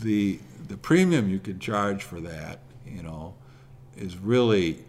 [0.00, 3.34] the the premium you could charge for that, you know,
[3.96, 4.84] is really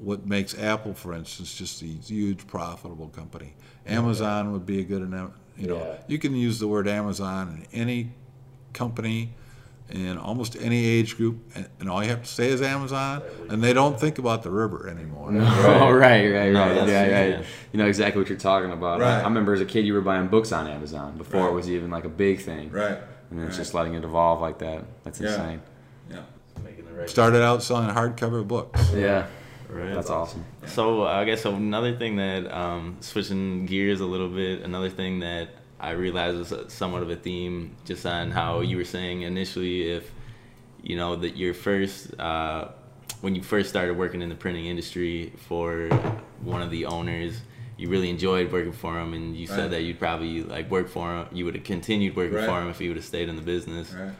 [0.00, 3.54] what makes Apple, for instance, just a huge profitable company.
[3.86, 5.30] Amazon would be a good enough.
[5.56, 5.96] You know, Yeah.
[6.06, 8.12] you can use the word Amazon in any
[8.72, 9.34] company,
[9.92, 13.62] in almost any age group, and, and all you have to say is Amazon, and
[13.62, 15.28] they don't think about the river anymore.
[15.32, 16.74] Oh, right, right, No, right.
[16.74, 17.30] that's- yeah, right.
[17.40, 17.42] yeah.
[17.72, 19.00] You know exactly what you're talking about.
[19.00, 19.20] Right.
[19.20, 21.50] I remember as a kid, you were buying books on Amazon before Right.
[21.50, 22.70] it was even like a big thing.
[22.70, 22.98] Right.
[23.30, 23.62] And then it's right.
[23.62, 24.84] just letting it evolve like that.
[25.04, 25.62] That's insane.
[26.10, 26.20] Yeah.
[26.64, 28.92] Making the right Started out selling hardcover books.
[28.94, 29.26] Yeah.
[29.70, 29.94] Right.
[29.94, 30.44] That's awesome.
[30.66, 35.48] So I guess another thing that um, switching gears a little bit, another thing that
[35.82, 40.10] I realized was somewhat of a theme, just on how you were saying initially, if
[40.82, 42.68] you know that your first uh,
[43.20, 45.88] when you first started working in the printing industry for
[46.42, 47.40] one of the owners,
[47.76, 49.56] you really enjoyed working for him, and you Right.
[49.56, 51.26] said that you'd probably like work for him.
[51.32, 52.46] You would have continued working Right.
[52.46, 54.12] for him if he would have stayed in the business Right.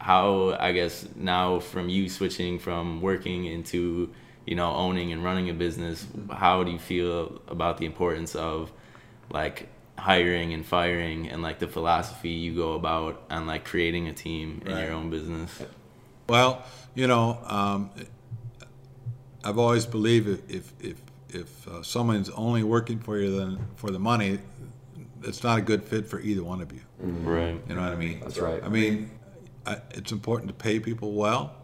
[0.00, 4.08] how I guess now from you switching from working into
[4.46, 8.72] you know owning and running a business, how do you feel about the importance of
[9.30, 14.12] like hiring and firing and like the philosophy you go about on like creating a
[14.12, 14.84] team in Right.
[14.84, 15.62] your own business?
[16.28, 17.90] Well, you know, um,
[19.44, 23.90] I've always believed if if if, if uh, someone's only working for you then for
[23.90, 24.38] the money,
[25.22, 26.80] it's not a good fit for either one of you.
[26.98, 27.60] Right.
[27.68, 28.20] You know what I mean?
[28.20, 28.62] That's right.
[28.62, 29.10] I mean,
[29.66, 31.54] I, it's important to pay people well,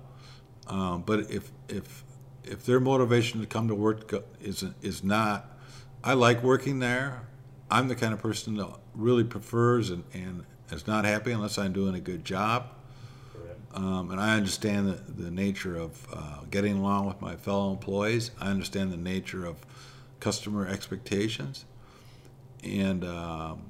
[0.66, 2.04] um, but if if
[2.44, 5.56] if their motivation to come to work is is not,
[6.02, 7.22] I like working there.
[7.70, 11.72] I'm the kind of person that really prefers and, and is not happy unless I'm
[11.72, 12.70] doing a good job.
[13.74, 18.30] Um, and I understand the, the nature of uh, getting along with my fellow employees.
[18.40, 19.56] I understand the nature of
[20.20, 21.64] customer expectations,
[22.64, 23.62] and um,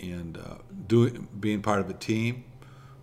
[0.00, 0.56] and uh,
[0.88, 2.44] doing being part of a team.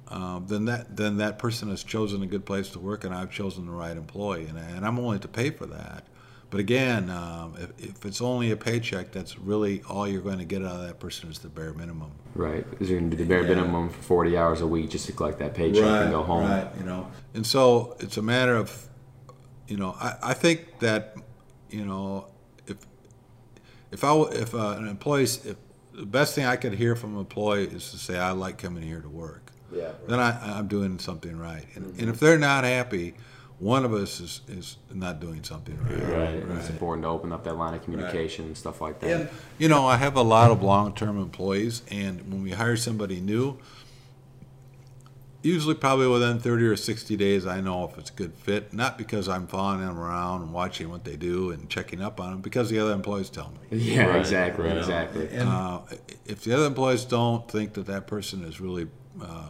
[0.08, 3.32] Um, then that then that person has chosen a good place to work, and I've
[3.32, 6.06] chosen the right employee, and, and I'm willing to pay for that.
[6.54, 10.46] But again, um, if, if it's only a paycheck, that's really all you're going to
[10.46, 12.12] get out of that person is the bare minimum.
[12.36, 12.64] Right.
[12.80, 13.56] Is you're going to do the bare Yeah.
[13.56, 16.44] minimum for 40 hours a week just to collect that paycheck and go home.
[16.48, 17.08] Right, you know.
[17.34, 18.88] And so it's a matter of,
[19.68, 21.16] you know, I, I think that,
[21.72, 22.28] you know,
[22.68, 22.78] if
[23.92, 25.58] if I if uh, an employee's if
[25.92, 28.84] the best thing I could hear from an employee is to say I like coming
[28.84, 29.94] here to work, Yeah.
[30.08, 31.66] then I, I'm doing something right.
[31.74, 33.16] And, and if they're not happy,
[33.60, 36.04] one of us is, is not doing something right.
[36.04, 36.36] Right.
[36.44, 39.10] And It's important to open up that line of communication and stuff like that.
[39.22, 43.22] And you know, I have a lot of long-term employees, and when we hire somebody
[43.22, 43.58] new,
[45.42, 48.74] usually probably within 30 or 60 days, I know if it's a good fit.
[48.74, 52.32] Not because I'm following them around and watching what they do and checking up on
[52.32, 53.78] them, because the other employees tell me.
[53.78, 54.78] Yeah, Right, exactly, right.
[54.78, 55.30] exactly.
[55.38, 55.80] Uh,
[56.26, 58.88] if the other employees don't think that that person is really
[59.22, 59.50] uh,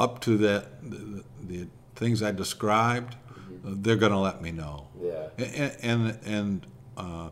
[0.00, 3.16] up to that, the, the things I described,
[3.76, 4.88] they're going to let me know.
[5.00, 5.28] Yeah.
[5.38, 7.28] And and, and uh,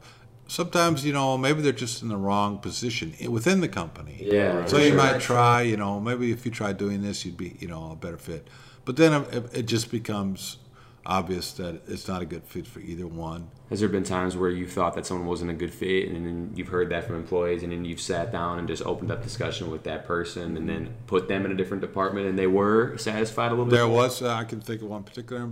[0.46, 4.18] sometimes you know maybe they're just in the wrong position within the company.
[4.20, 4.96] Yeah, So you sure.
[4.96, 7.96] might try, you know, maybe if you try doing this, you'd be, you know, a
[7.96, 8.48] better fit.
[8.84, 10.58] But then it, it just becomes
[11.04, 13.48] obvious that it's not a good fit for either one.
[13.70, 16.52] Has there been times where you thought that someone wasn't a good fit, and then
[16.54, 19.70] you've heard that from employees, and then you've sat down and just opened up discussion
[19.70, 23.48] with that person, and then put them in a different department, and they were satisfied
[23.48, 23.76] a little bit?
[23.76, 25.50] There was, uh, I can think of one particular,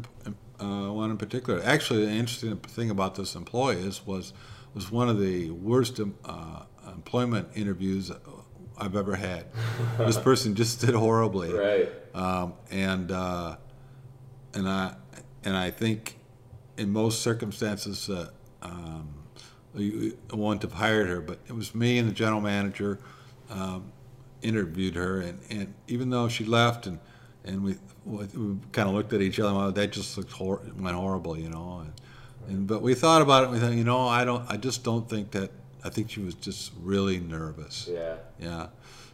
[0.61, 1.61] uh, one in particular.
[1.65, 4.33] Actually, the interesting thing about this employee is was
[4.75, 6.63] was one of the worst uh,
[6.93, 8.11] employment interviews
[8.77, 9.47] I've ever had.
[9.99, 11.89] this person just did horribly, Right.
[12.15, 13.57] um, and uh,
[14.55, 14.95] and I
[15.45, 16.19] and I think
[16.77, 18.31] in most circumstances uh,
[18.63, 19.15] um,
[19.75, 22.99] you you wouldn't have hired her, but it was me and the general manager
[23.51, 23.93] um,
[24.43, 26.99] interviewed her, and, and even though she left and
[27.45, 28.27] and we, we
[28.73, 31.83] kind of looked at each other, well, that just looked hor- went horrible, you know.
[31.85, 31.93] And,
[32.49, 33.47] and but we thought about it.
[33.47, 35.51] and We thought, you know, I don't, I just don't think that.
[35.87, 37.87] I think she was just really nervous.
[37.93, 38.15] Yeah.
[38.41, 38.69] Yeah.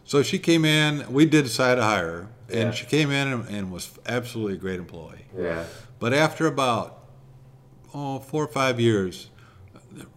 [0.05, 1.11] So she came in.
[1.11, 2.71] We did decide to hire her, and Yeah.
[2.71, 5.25] she came in and, and was absolutely a great employee.
[5.37, 5.65] Yeah.
[5.99, 6.99] But after about
[7.93, 9.29] oh four or five years,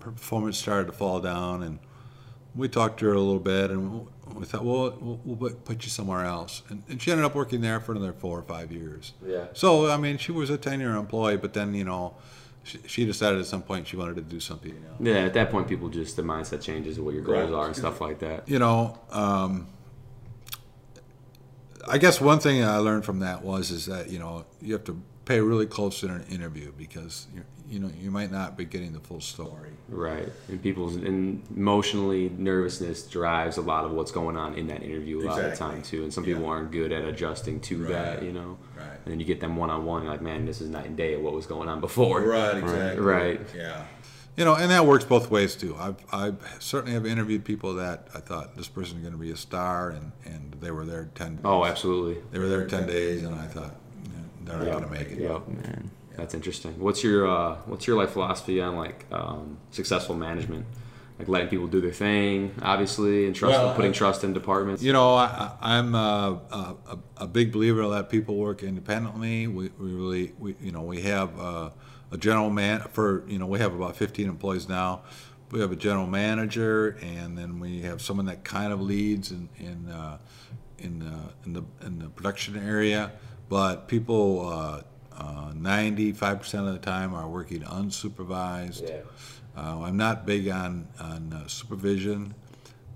[0.05, 1.81] her performance started to fall down, and
[2.55, 5.91] we talked to her a little bit, and we thought, well, we'll, we'll put- you
[5.91, 9.13] somewhere else, and, and she ended up working there for another four or five years.
[9.27, 9.47] Yeah.
[9.53, 12.15] So I mean, she was a ten-year employee, but then you know,
[12.63, 14.97] she, she decided at some point she wanted to do something else.
[15.01, 17.57] Yeah, at that point, people just, the mindset changes of what your goals Right.
[17.59, 18.49] are and stuff like that.
[18.49, 19.67] you know, um,
[21.87, 24.85] I guess one thing I learned from that was is that you know you have
[24.85, 28.65] to pay really close to an interview because you you know you might not be
[28.65, 29.71] getting the full story.
[29.89, 30.29] Right.
[30.49, 35.21] And people's and emotionally nervousness drives a lot of what's going on in that interview
[35.21, 36.03] a lot of the time too.
[36.03, 36.49] And some people Yeah.
[36.49, 38.59] aren't good at adjusting to that, you know.
[38.77, 38.87] Right.
[39.05, 41.15] And then you get them one on one, like, man, this is night and day
[41.15, 42.21] of what was going on before.
[42.21, 42.57] Right.
[42.59, 43.01] Exactly.
[43.03, 43.41] Right.
[43.57, 43.85] Yeah.
[44.37, 45.75] you know, and that works both ways too.
[45.79, 49.37] I've, I certainly have interviewed people that I thought this person's going to be a
[49.37, 51.39] star, and, and they were there ten.
[51.45, 52.21] Oh, absolutely.
[52.33, 53.84] They were there ten days, and I thought yeah,
[54.45, 54.73] they're not Yeah.
[54.73, 55.19] going to make it.
[55.19, 55.49] Yep.
[55.49, 55.91] Man.
[56.17, 56.79] That's interesting.
[56.79, 60.65] What's your uh, what's your life philosophy on like um, successful management?
[61.19, 64.83] Like letting people do their thing, obviously, and trust, Well, putting I- trust in departments.
[64.83, 69.47] You know, I, I'm uh, a, a, a big believer that people work independently.
[69.47, 71.71] We, we really, we, you know, we have uh,
[72.11, 75.03] a general man for, you know, we have about 15 employees now.
[75.53, 79.49] We have a general manager, and then we have someone that kind of leads in
[79.59, 80.19] in uh,
[80.79, 83.13] in, uh, in the in the production area.
[83.49, 84.83] But people, uh,
[85.17, 88.89] uh, 95% of the time, are working unsupervised.
[88.89, 89.01] Yeah.
[89.57, 92.35] Uh, I'm not big on on uh, supervision.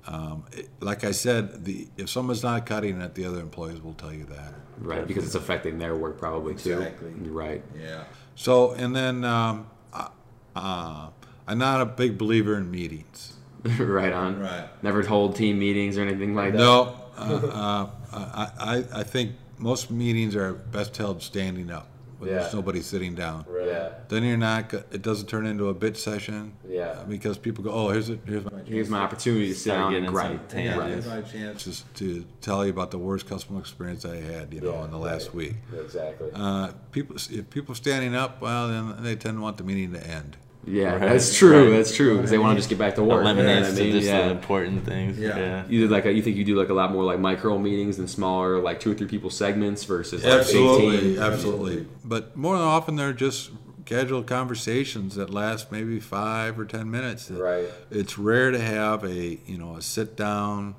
[0.06, 3.94] Um, it, like I said, the if someone's not cutting it, the other employees will
[3.94, 4.54] tell you that.
[4.78, 6.80] Right, because it's affecting their work probably too.
[6.80, 7.10] Exactly.
[7.10, 7.62] Right.
[7.78, 8.04] Yeah.
[8.34, 10.08] So and then um, uh,
[10.56, 11.08] uh,
[11.46, 13.34] I'm not a big believer in meetings.
[13.78, 14.40] right on.
[14.40, 14.68] Right.
[14.82, 16.58] Never hold team meetings or anything like that.
[16.58, 21.88] No, uh, uh, I, I I think most meetings are best held standing up
[22.18, 22.38] when Yeah.
[22.40, 23.44] there's nobody sitting down.
[23.64, 23.90] Yeah.
[24.08, 24.72] Then you're not.
[24.72, 26.52] It doesn't turn into a bitch session.
[26.68, 27.04] Yeah.
[27.08, 28.20] Because people go, oh, here's it.
[28.24, 28.50] Here's my.
[28.64, 30.48] Here's my opportunity to sit Start down getting and some grind.
[30.48, 30.76] tangents.
[30.76, 30.90] Yeah, Right.
[30.90, 34.60] here's my chance just to tell you about the worst customer experience I had, you
[34.60, 35.34] know, Yeah, in the last right.
[35.34, 35.54] week.
[35.78, 36.30] Exactly.
[36.34, 40.06] Uh, people, if people standing up, well, then they tend to want the meeting to
[40.06, 40.36] end.
[40.66, 41.70] Yeah, Right, that's true.
[41.70, 41.76] right.
[41.76, 43.22] That's true because they want to just get back to work.
[43.22, 43.92] Eliminates you know I mean?
[43.92, 44.24] just yeah.
[44.26, 45.18] the important things.
[45.18, 45.36] Yeah.
[45.38, 45.64] Yeah.
[45.68, 47.98] You did like a, you think you do like a lot more like micro meetings
[47.98, 51.22] and smaller like two or three people segments versus like Absolutely, 18.
[51.22, 51.86] absolutely.
[52.04, 53.50] But more than often, they're just
[53.86, 57.30] casual conversations that last maybe five or ten minutes.
[57.30, 57.68] Right.
[57.90, 60.74] It's rare to have a you know a sit down,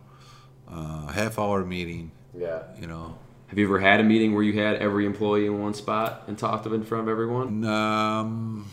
[0.69, 2.11] uh, half hour meeting.
[2.37, 2.61] Yeah.
[2.79, 3.17] You know,
[3.47, 6.37] Have you ever had a meeting where you had every employee in one spot and
[6.37, 7.65] talked to them in front of everyone?
[7.65, 8.67] um,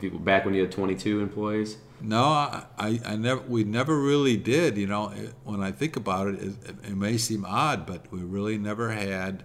[0.00, 1.76] People back when you had 22 employees.
[2.00, 3.40] No, I, I, I never.
[3.42, 4.76] We never really did.
[4.76, 8.20] You know, it, when I think about it, it, it may seem odd, but we
[8.20, 9.44] really never had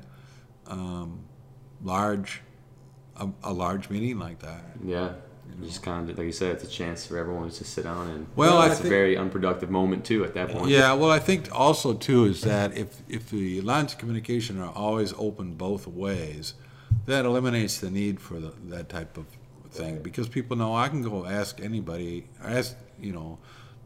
[0.66, 1.26] um,
[1.84, 2.42] large
[3.18, 4.64] a, a large meeting like that.
[4.84, 5.14] Yeah.
[5.64, 8.28] Just kind of like you said, it's a chance for everyone to sit down and.
[8.36, 10.70] Well, it's a very unproductive moment too at that point.
[10.70, 10.94] Yeah.
[10.94, 15.14] Well, I think also too is that if if the lines of communication are always
[15.18, 16.54] open both ways,
[17.06, 19.26] that eliminates the need for the, that type of
[19.78, 23.38] thing because people know I can go ask anybody, ask you know,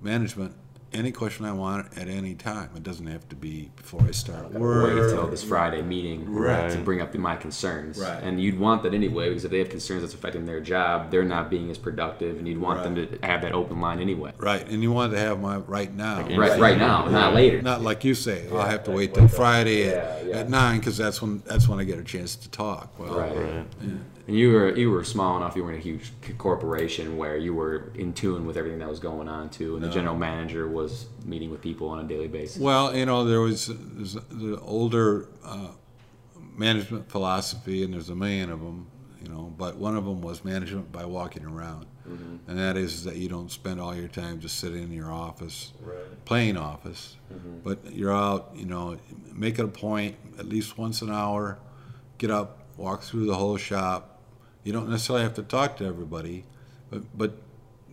[0.01, 0.55] management
[0.93, 2.69] any question I want at any time.
[2.75, 4.89] It doesn't have to be before I start work.
[4.93, 6.69] Wait until this Friday meeting Right.
[6.69, 7.97] to bring up my concerns.
[7.97, 8.21] Right.
[8.21, 11.23] And you'd want that anyway because if they have concerns that's affecting their job, they're
[11.23, 14.33] not being as productive, and you'd want them to have that open line anyway.
[14.37, 16.27] Right, and you want to have my right now.
[16.27, 17.61] Right, right now, not later.
[17.61, 20.37] Not like you say, oh, I'll have to wait till Friday Yeah, at, yeah.
[20.39, 22.99] at nine because that's when that's when I get a chance to talk.
[22.99, 23.65] Well, Right.
[24.22, 24.28] Right.
[24.28, 25.55] And you were you were small enough.
[25.55, 29.28] You weren't a huge corporation where you were in tune with everything that was going
[29.28, 29.76] on too.
[29.76, 32.61] And the general manager was meeting with people on a daily basis.
[32.61, 35.69] Well, you know, there was there's the older uh,
[36.55, 38.88] management philosophy, and there's a million of them,
[39.24, 39.53] you know.
[39.57, 41.86] But one of them was management by walking around,
[42.47, 45.72] and that is that you don't spend all your time just sitting in your office,
[46.26, 47.17] playing office,
[47.63, 48.97] but you're out, you know,
[49.34, 51.57] make it a point at least once an hour,
[52.17, 54.11] get up, walk through the whole shop.
[54.64, 56.45] You don't necessarily have to talk to everybody,
[56.89, 57.32] but but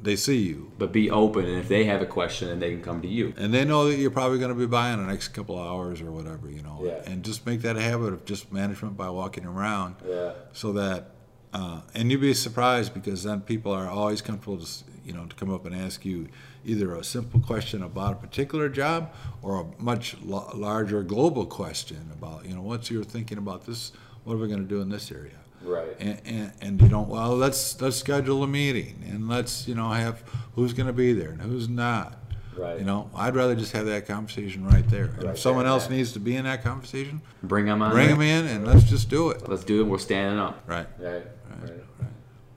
[0.01, 0.71] they see you.
[0.79, 3.35] But be open, and if they have a question, then they can come to you.
[3.37, 5.66] And they know that you're probably going to be by in the next couple of
[5.66, 6.81] hours or whatever, you know.
[6.85, 7.03] Yeah.
[7.11, 10.33] And just make that a habit of just management by walking around Yeah.
[10.53, 11.11] so that,
[11.53, 14.69] uh, and you'd be surprised because then people are always comfortable to,
[15.05, 16.29] you know, to come up and ask you
[16.64, 19.11] either a simple question about a particular job
[19.43, 23.91] or a much l- larger global question about, you know, what's your thinking about this?
[24.23, 25.33] What are we going to do in this area?
[25.62, 25.96] Right.
[25.98, 29.88] and, and, and you don't well let's let's schedule a meeting and let's you know
[29.90, 30.22] have
[30.54, 32.14] who's going to be there and who's not
[32.56, 32.78] Right.
[32.80, 35.88] you know i'd rather just have that conversation right there Right if someone there, else
[35.88, 35.96] yeah.
[35.96, 37.92] needs to be in that conversation Bring them on.
[37.92, 39.84] bring them in and let's just do it Let's do it.
[39.84, 40.62] We're standing up.
[40.66, 41.22] right Right.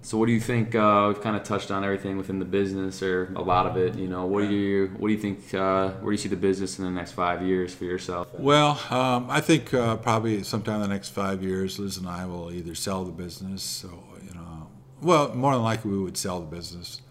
[0.03, 0.73] So, what do you think?
[0.73, 3.95] Uh, we've kind of touched on everything within the business, or a lot of it.
[3.95, 5.53] You know, what do you what do you think?
[5.53, 8.27] Uh, where do you see the business in the next five years for yourself?
[8.33, 12.25] well um, i think uh, probably sometime in the next five years liz and i
[12.25, 14.67] will either sell the business or you know
[15.01, 17.01] well more than likely we would sell the business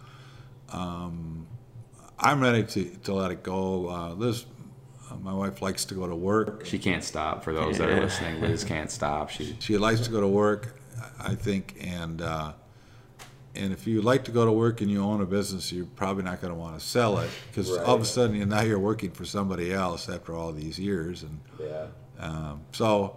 [0.73, 1.47] um,
[2.19, 4.47] i'm ready to, to let it go uh, liz
[5.11, 7.43] uh, my wife likes to go to work She can't stop.
[7.45, 9.29] For those that are listening, Liz can't stop.
[9.31, 10.81] She She likes to go to work,
[11.19, 12.53] I think, and uh,
[13.55, 16.23] and if you like to go to work and you own a business, you're probably
[16.23, 18.79] not going to want to sell it because all of a sudden you now you're
[18.79, 21.87] working for somebody else after all these years, and yeah.
[22.19, 23.17] um, so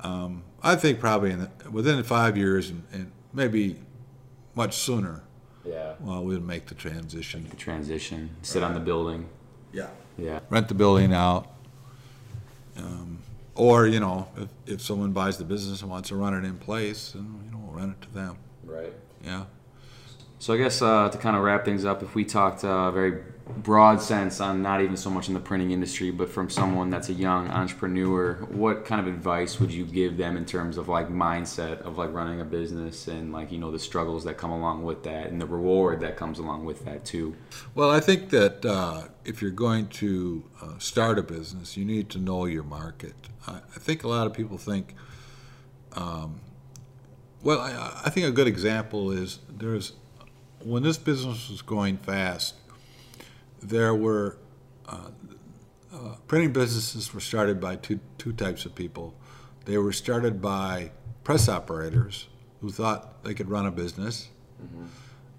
[0.00, 3.76] um, I think probably in the, within five years and, and maybe
[4.54, 5.22] much sooner,
[5.64, 5.94] Yeah.
[6.00, 7.46] well, we'll make the transition.
[7.48, 8.30] The Transition.
[8.42, 9.28] Sit on the building.
[9.72, 9.88] Yeah.
[10.18, 10.40] Yeah.
[10.50, 11.48] Rent the building out.
[12.76, 13.18] Um,
[13.54, 16.56] Or, you know, if, if someone buys the business and wants to run it in
[16.58, 18.36] place, then, you know, we'll rent it to them.
[18.64, 18.92] Right.
[19.22, 19.44] Yeah.
[20.38, 23.22] So I guess uh, to kind of wrap things up, if we talked uh, very
[23.58, 27.08] broad sense on not even so much in the printing industry, but from someone that's
[27.08, 31.08] a young entrepreneur, what kind of advice would you give them in terms of like
[31.08, 34.82] mindset of like running a business and like you know the struggles that come along
[34.82, 37.36] with that and the reward that comes along with that too?
[37.74, 42.10] Well, I think that uh, if you're going to uh, start a business, you need
[42.10, 43.14] to know your market.
[43.46, 44.94] I, I think a lot of people think,
[45.92, 46.40] um,
[47.42, 49.94] well, I, I think a good example is there's
[50.64, 52.54] when this business was going fast,
[53.62, 54.38] there were
[54.88, 55.08] uh,
[55.92, 59.14] uh, printing businesses were started by two two types of people.
[59.64, 60.92] They were started by
[61.24, 62.28] press operators
[62.60, 64.28] who thought they could run a business,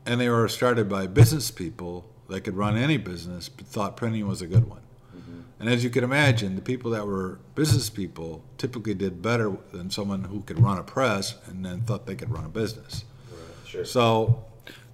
[0.05, 4.27] and they were started by business people that could run any business but thought printing
[4.27, 4.82] was a good one.
[5.63, 9.89] And as you can imagine, the people that were business people typically did better than
[9.89, 13.05] someone who could run a press and then thought they could run a business.
[13.65, 13.85] Sure.
[13.85, 14.43] So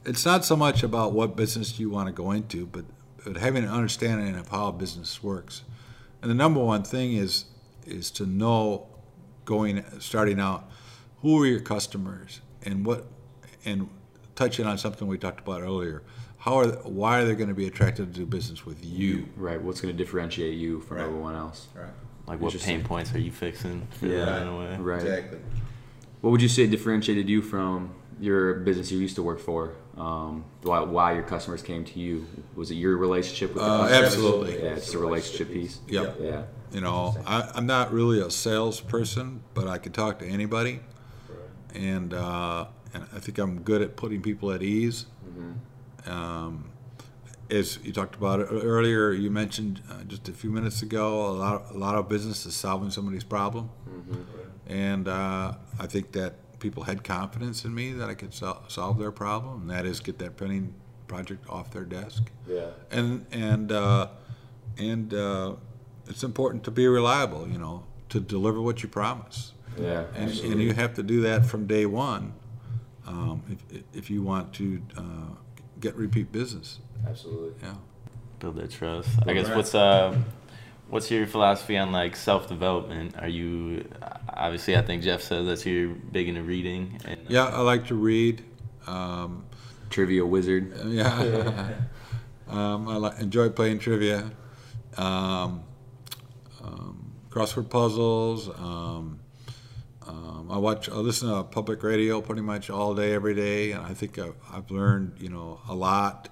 [0.06, 2.86] it's not so much about what business you want to go into, but,
[3.26, 5.64] but having an understanding of how business works.
[6.22, 7.46] And the number one thing is
[7.88, 8.90] is to know
[9.46, 10.70] going starting out
[11.24, 13.08] who are your customers and what
[13.66, 13.90] and
[14.36, 16.04] touching on something we talked about earlier.
[16.50, 19.28] How are why are they going to be attracted to do business with you?
[19.38, 19.62] Right.
[19.62, 21.06] What's going to differentiate you from Right.
[21.06, 21.68] everyone else?
[21.76, 21.86] Right.
[22.26, 24.26] Like what pain points are you fixing for Yeah.
[24.26, 24.78] that in a way?
[24.78, 25.00] Right.
[25.00, 25.38] Exactly.
[26.22, 29.74] What would you say differentiated you from your business you used to work for?
[29.96, 32.26] Um, why, why your customers came to you?
[32.56, 34.06] Was it your relationship with the Uh, customers?
[34.06, 34.54] absolutely.
[34.64, 35.80] Yeah, it's a relationship piece.
[35.88, 36.18] Yep.
[36.20, 36.42] Yeah.
[36.72, 40.80] You know, I, I'm not really a salesperson, but I can talk to anybody,
[41.76, 45.06] and uh, and I think I'm good at putting people at ease.
[46.10, 46.72] Um,
[47.50, 51.66] as you talked about earlier, you mentioned uh, just a few minutes ago, a lot
[51.74, 53.70] a lot of business is solving somebody's problem,
[54.68, 59.00] and uh, I think that people had confidence in me that I could sol- solve
[59.00, 60.74] their problem, and that is get that printing
[61.08, 62.68] project off their desk Yeah.
[62.92, 64.10] and and uh,
[64.78, 65.56] and uh,
[66.08, 67.48] it's important to be reliable.
[67.48, 70.04] You know, to deliver what you promise, Yeah.
[70.14, 72.34] and, and you have to do that from day one
[73.08, 73.42] um,
[73.72, 75.02] if if you want to uh,
[75.80, 76.80] get repeat business.
[77.08, 77.54] Absolutely.
[77.62, 77.76] Yeah.
[78.40, 79.10] Build that trust.
[79.28, 80.18] I guess what's uh,
[80.90, 83.16] what's your philosophy on like self development?
[83.20, 83.88] Are you
[84.30, 84.78] obviously?
[84.78, 87.00] I think Jeff says that you're big into reading.
[87.06, 88.44] And, Yeah, I like to read.
[88.88, 89.46] Um,
[89.90, 90.74] Trivia wizard.
[90.86, 91.74] yeah,
[92.48, 94.32] um, I li- enjoy playing trivia,
[94.98, 95.64] um,
[96.64, 98.50] um, crossword puzzles.
[98.50, 99.19] Um,
[100.10, 103.86] um, I watch, I listen to public radio pretty much all day, every day, and
[103.86, 106.30] I think I've, I've learned, you know, a lot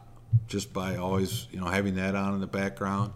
[0.47, 3.13] just by always, you know, having that on in the background.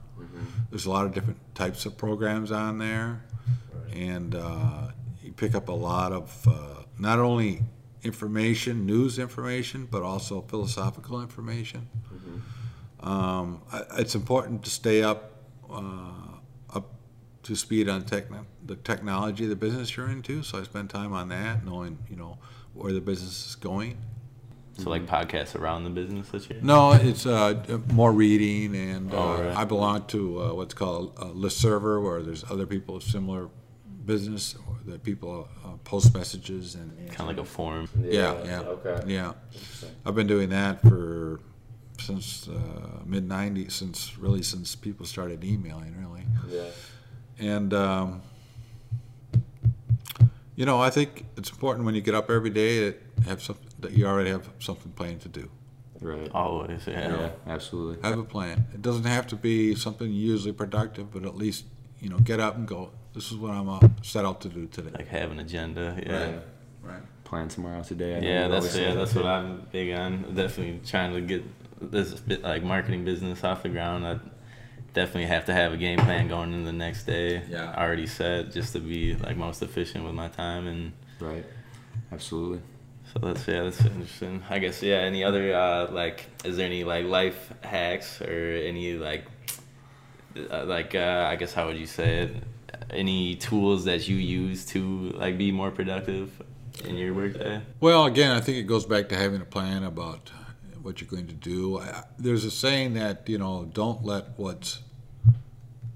[0.70, 3.24] There's a lot of different types of programs on there,
[3.92, 4.92] and uh,
[5.24, 7.64] you pick up a lot of uh, not only
[8.04, 11.88] information, news information, but also philosophical information.
[13.00, 15.32] Um, I, it's important to stay up
[15.72, 16.31] uh, up
[17.44, 20.44] to speed on techno- the technology of the business you're into.
[20.44, 22.38] So I spend time on that, knowing you know
[22.74, 23.98] where the business is going.
[24.78, 26.62] so like podcasts around the business that you're.
[26.62, 29.58] No, it's uh, more reading, and uh, Oh, right.
[29.58, 33.50] I belong to uh, what's called a list server, where there's other people of similar
[34.06, 37.88] business that people uh, post messages and Kind of like a forum.
[38.04, 39.04] yeah, yeah, Okay.
[39.14, 39.34] yeah.
[40.06, 41.40] I've been doing that for
[42.00, 46.24] since uh, mid '90s, since really since people started emailing, really.
[46.50, 46.70] Yeah.
[47.42, 48.22] And um,
[50.56, 53.68] you know, I think it's important when you get up every day to have something
[53.80, 55.50] that you already have something planned to do.
[56.00, 56.30] Right.
[56.34, 57.10] Always, yeah.
[57.10, 57.30] Yeah.
[57.48, 58.08] Absolutely.
[58.08, 58.66] Have a plan.
[58.74, 61.66] It doesn't have to be something usually productive, but at least
[62.00, 62.92] you know, get up and go.
[63.14, 64.92] This is what I'm uh, set out to do today.
[64.94, 66.02] Like have an agenda.
[66.06, 66.24] Yeah.
[66.24, 66.42] Right.
[66.84, 67.24] Right.
[67.24, 68.16] Plan tomorrow today.
[68.16, 69.20] I Yeah, that's yeah, that's too.
[69.20, 70.34] what I'm big on.
[70.34, 71.44] Definitely trying to get
[71.80, 74.06] this bit like marketing business off the ground.
[74.06, 74.20] I
[74.94, 77.42] definitely have to have a game plan going into the next day.
[77.50, 77.74] Yeah.
[77.78, 81.46] Already set just to be like most efficient with my time and Right.
[82.12, 82.62] Absolutely.
[83.14, 84.44] so that's yeah, that's interesting.
[84.50, 84.98] I guess yeah.
[84.98, 89.26] Any other uh, like, is there any like life hacks or any like,
[90.50, 92.36] uh, like uh, I guess how would you say it?
[92.90, 96.42] Any tools that you use to like be more productive
[96.86, 97.62] in your workday?
[97.80, 100.32] Well, again, I think it goes back to having a plan about
[100.84, 101.80] what you're going to do.
[101.80, 104.80] I- There's a saying that you know, don't let what's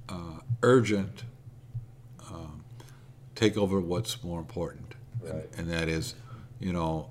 [0.10, 1.24] uh, urgent
[2.32, 2.64] um,
[3.36, 5.50] take over what's more important, Right.
[5.58, 6.16] and that is,
[6.60, 7.10] you know,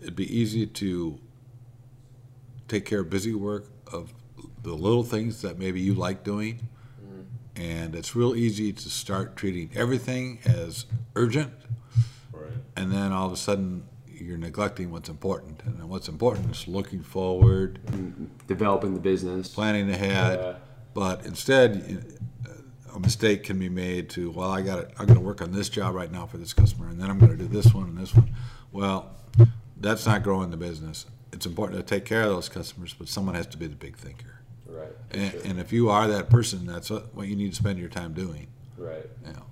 [0.00, 1.18] it'd be easy to
[2.68, 4.12] take care of busy work of
[4.62, 6.68] the little things that maybe you like doing.
[7.54, 11.52] And it's real easy to start treating everything as urgent,
[12.32, 12.50] Right.
[12.76, 13.82] and then all of a sudden
[14.22, 15.62] you're neglecting what's important.
[15.64, 17.78] And what's important is looking forward,
[18.46, 19.48] Developing the business.
[19.48, 20.38] planning ahead.
[20.38, 20.54] Yeah.
[20.94, 22.16] But instead,
[22.48, 24.90] uh, a mistake can be made to, well, I got it.
[24.98, 27.18] I'm going to work on this job right now for this customer, and then I'm
[27.18, 28.34] going to do this one and this one.
[28.72, 29.10] Well,
[29.78, 31.06] that's not growing the business.
[31.32, 33.96] It's important to take care of those customers, but someone has to be the big
[33.96, 34.40] thinker.
[34.66, 34.92] Right.
[35.10, 37.88] And, and if you are that person, that's what what you need to spend your
[37.88, 38.48] time doing.
[38.76, 39.06] Right.
[39.26, 39.46] You know.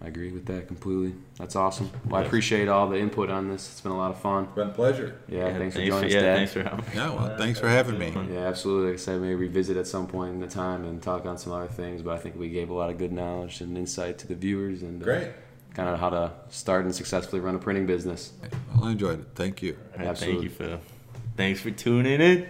[0.00, 1.14] I agree with that completely.
[1.38, 1.90] That's awesome.
[2.06, 3.68] Well, I appreciate all the input on this.
[3.68, 4.44] It's been a lot of fun.
[4.44, 5.18] It's Been a pleasure.
[5.28, 6.36] Yeah, thanks for thanks joining us, yeah, Dad.
[6.36, 6.90] thanks for having me.
[6.94, 8.14] Yeah, well, thanks for having me.
[8.32, 8.90] Yeah, absolutely.
[8.90, 11.52] Like I said, maybe revisit at some point in the time and talk on some
[11.52, 12.02] other things.
[12.02, 14.82] But I think we gave a lot of good knowledge and insight to the viewers
[14.82, 15.24] and uh,
[15.74, 18.32] kind of how to start and successfully run a printing business.
[18.76, 19.26] Well, I enjoyed it.
[19.34, 19.76] Thank you.
[19.94, 20.48] All right, Absolutely.
[20.48, 20.80] Thank you, Phil.
[21.36, 22.48] Thanks for tuning in.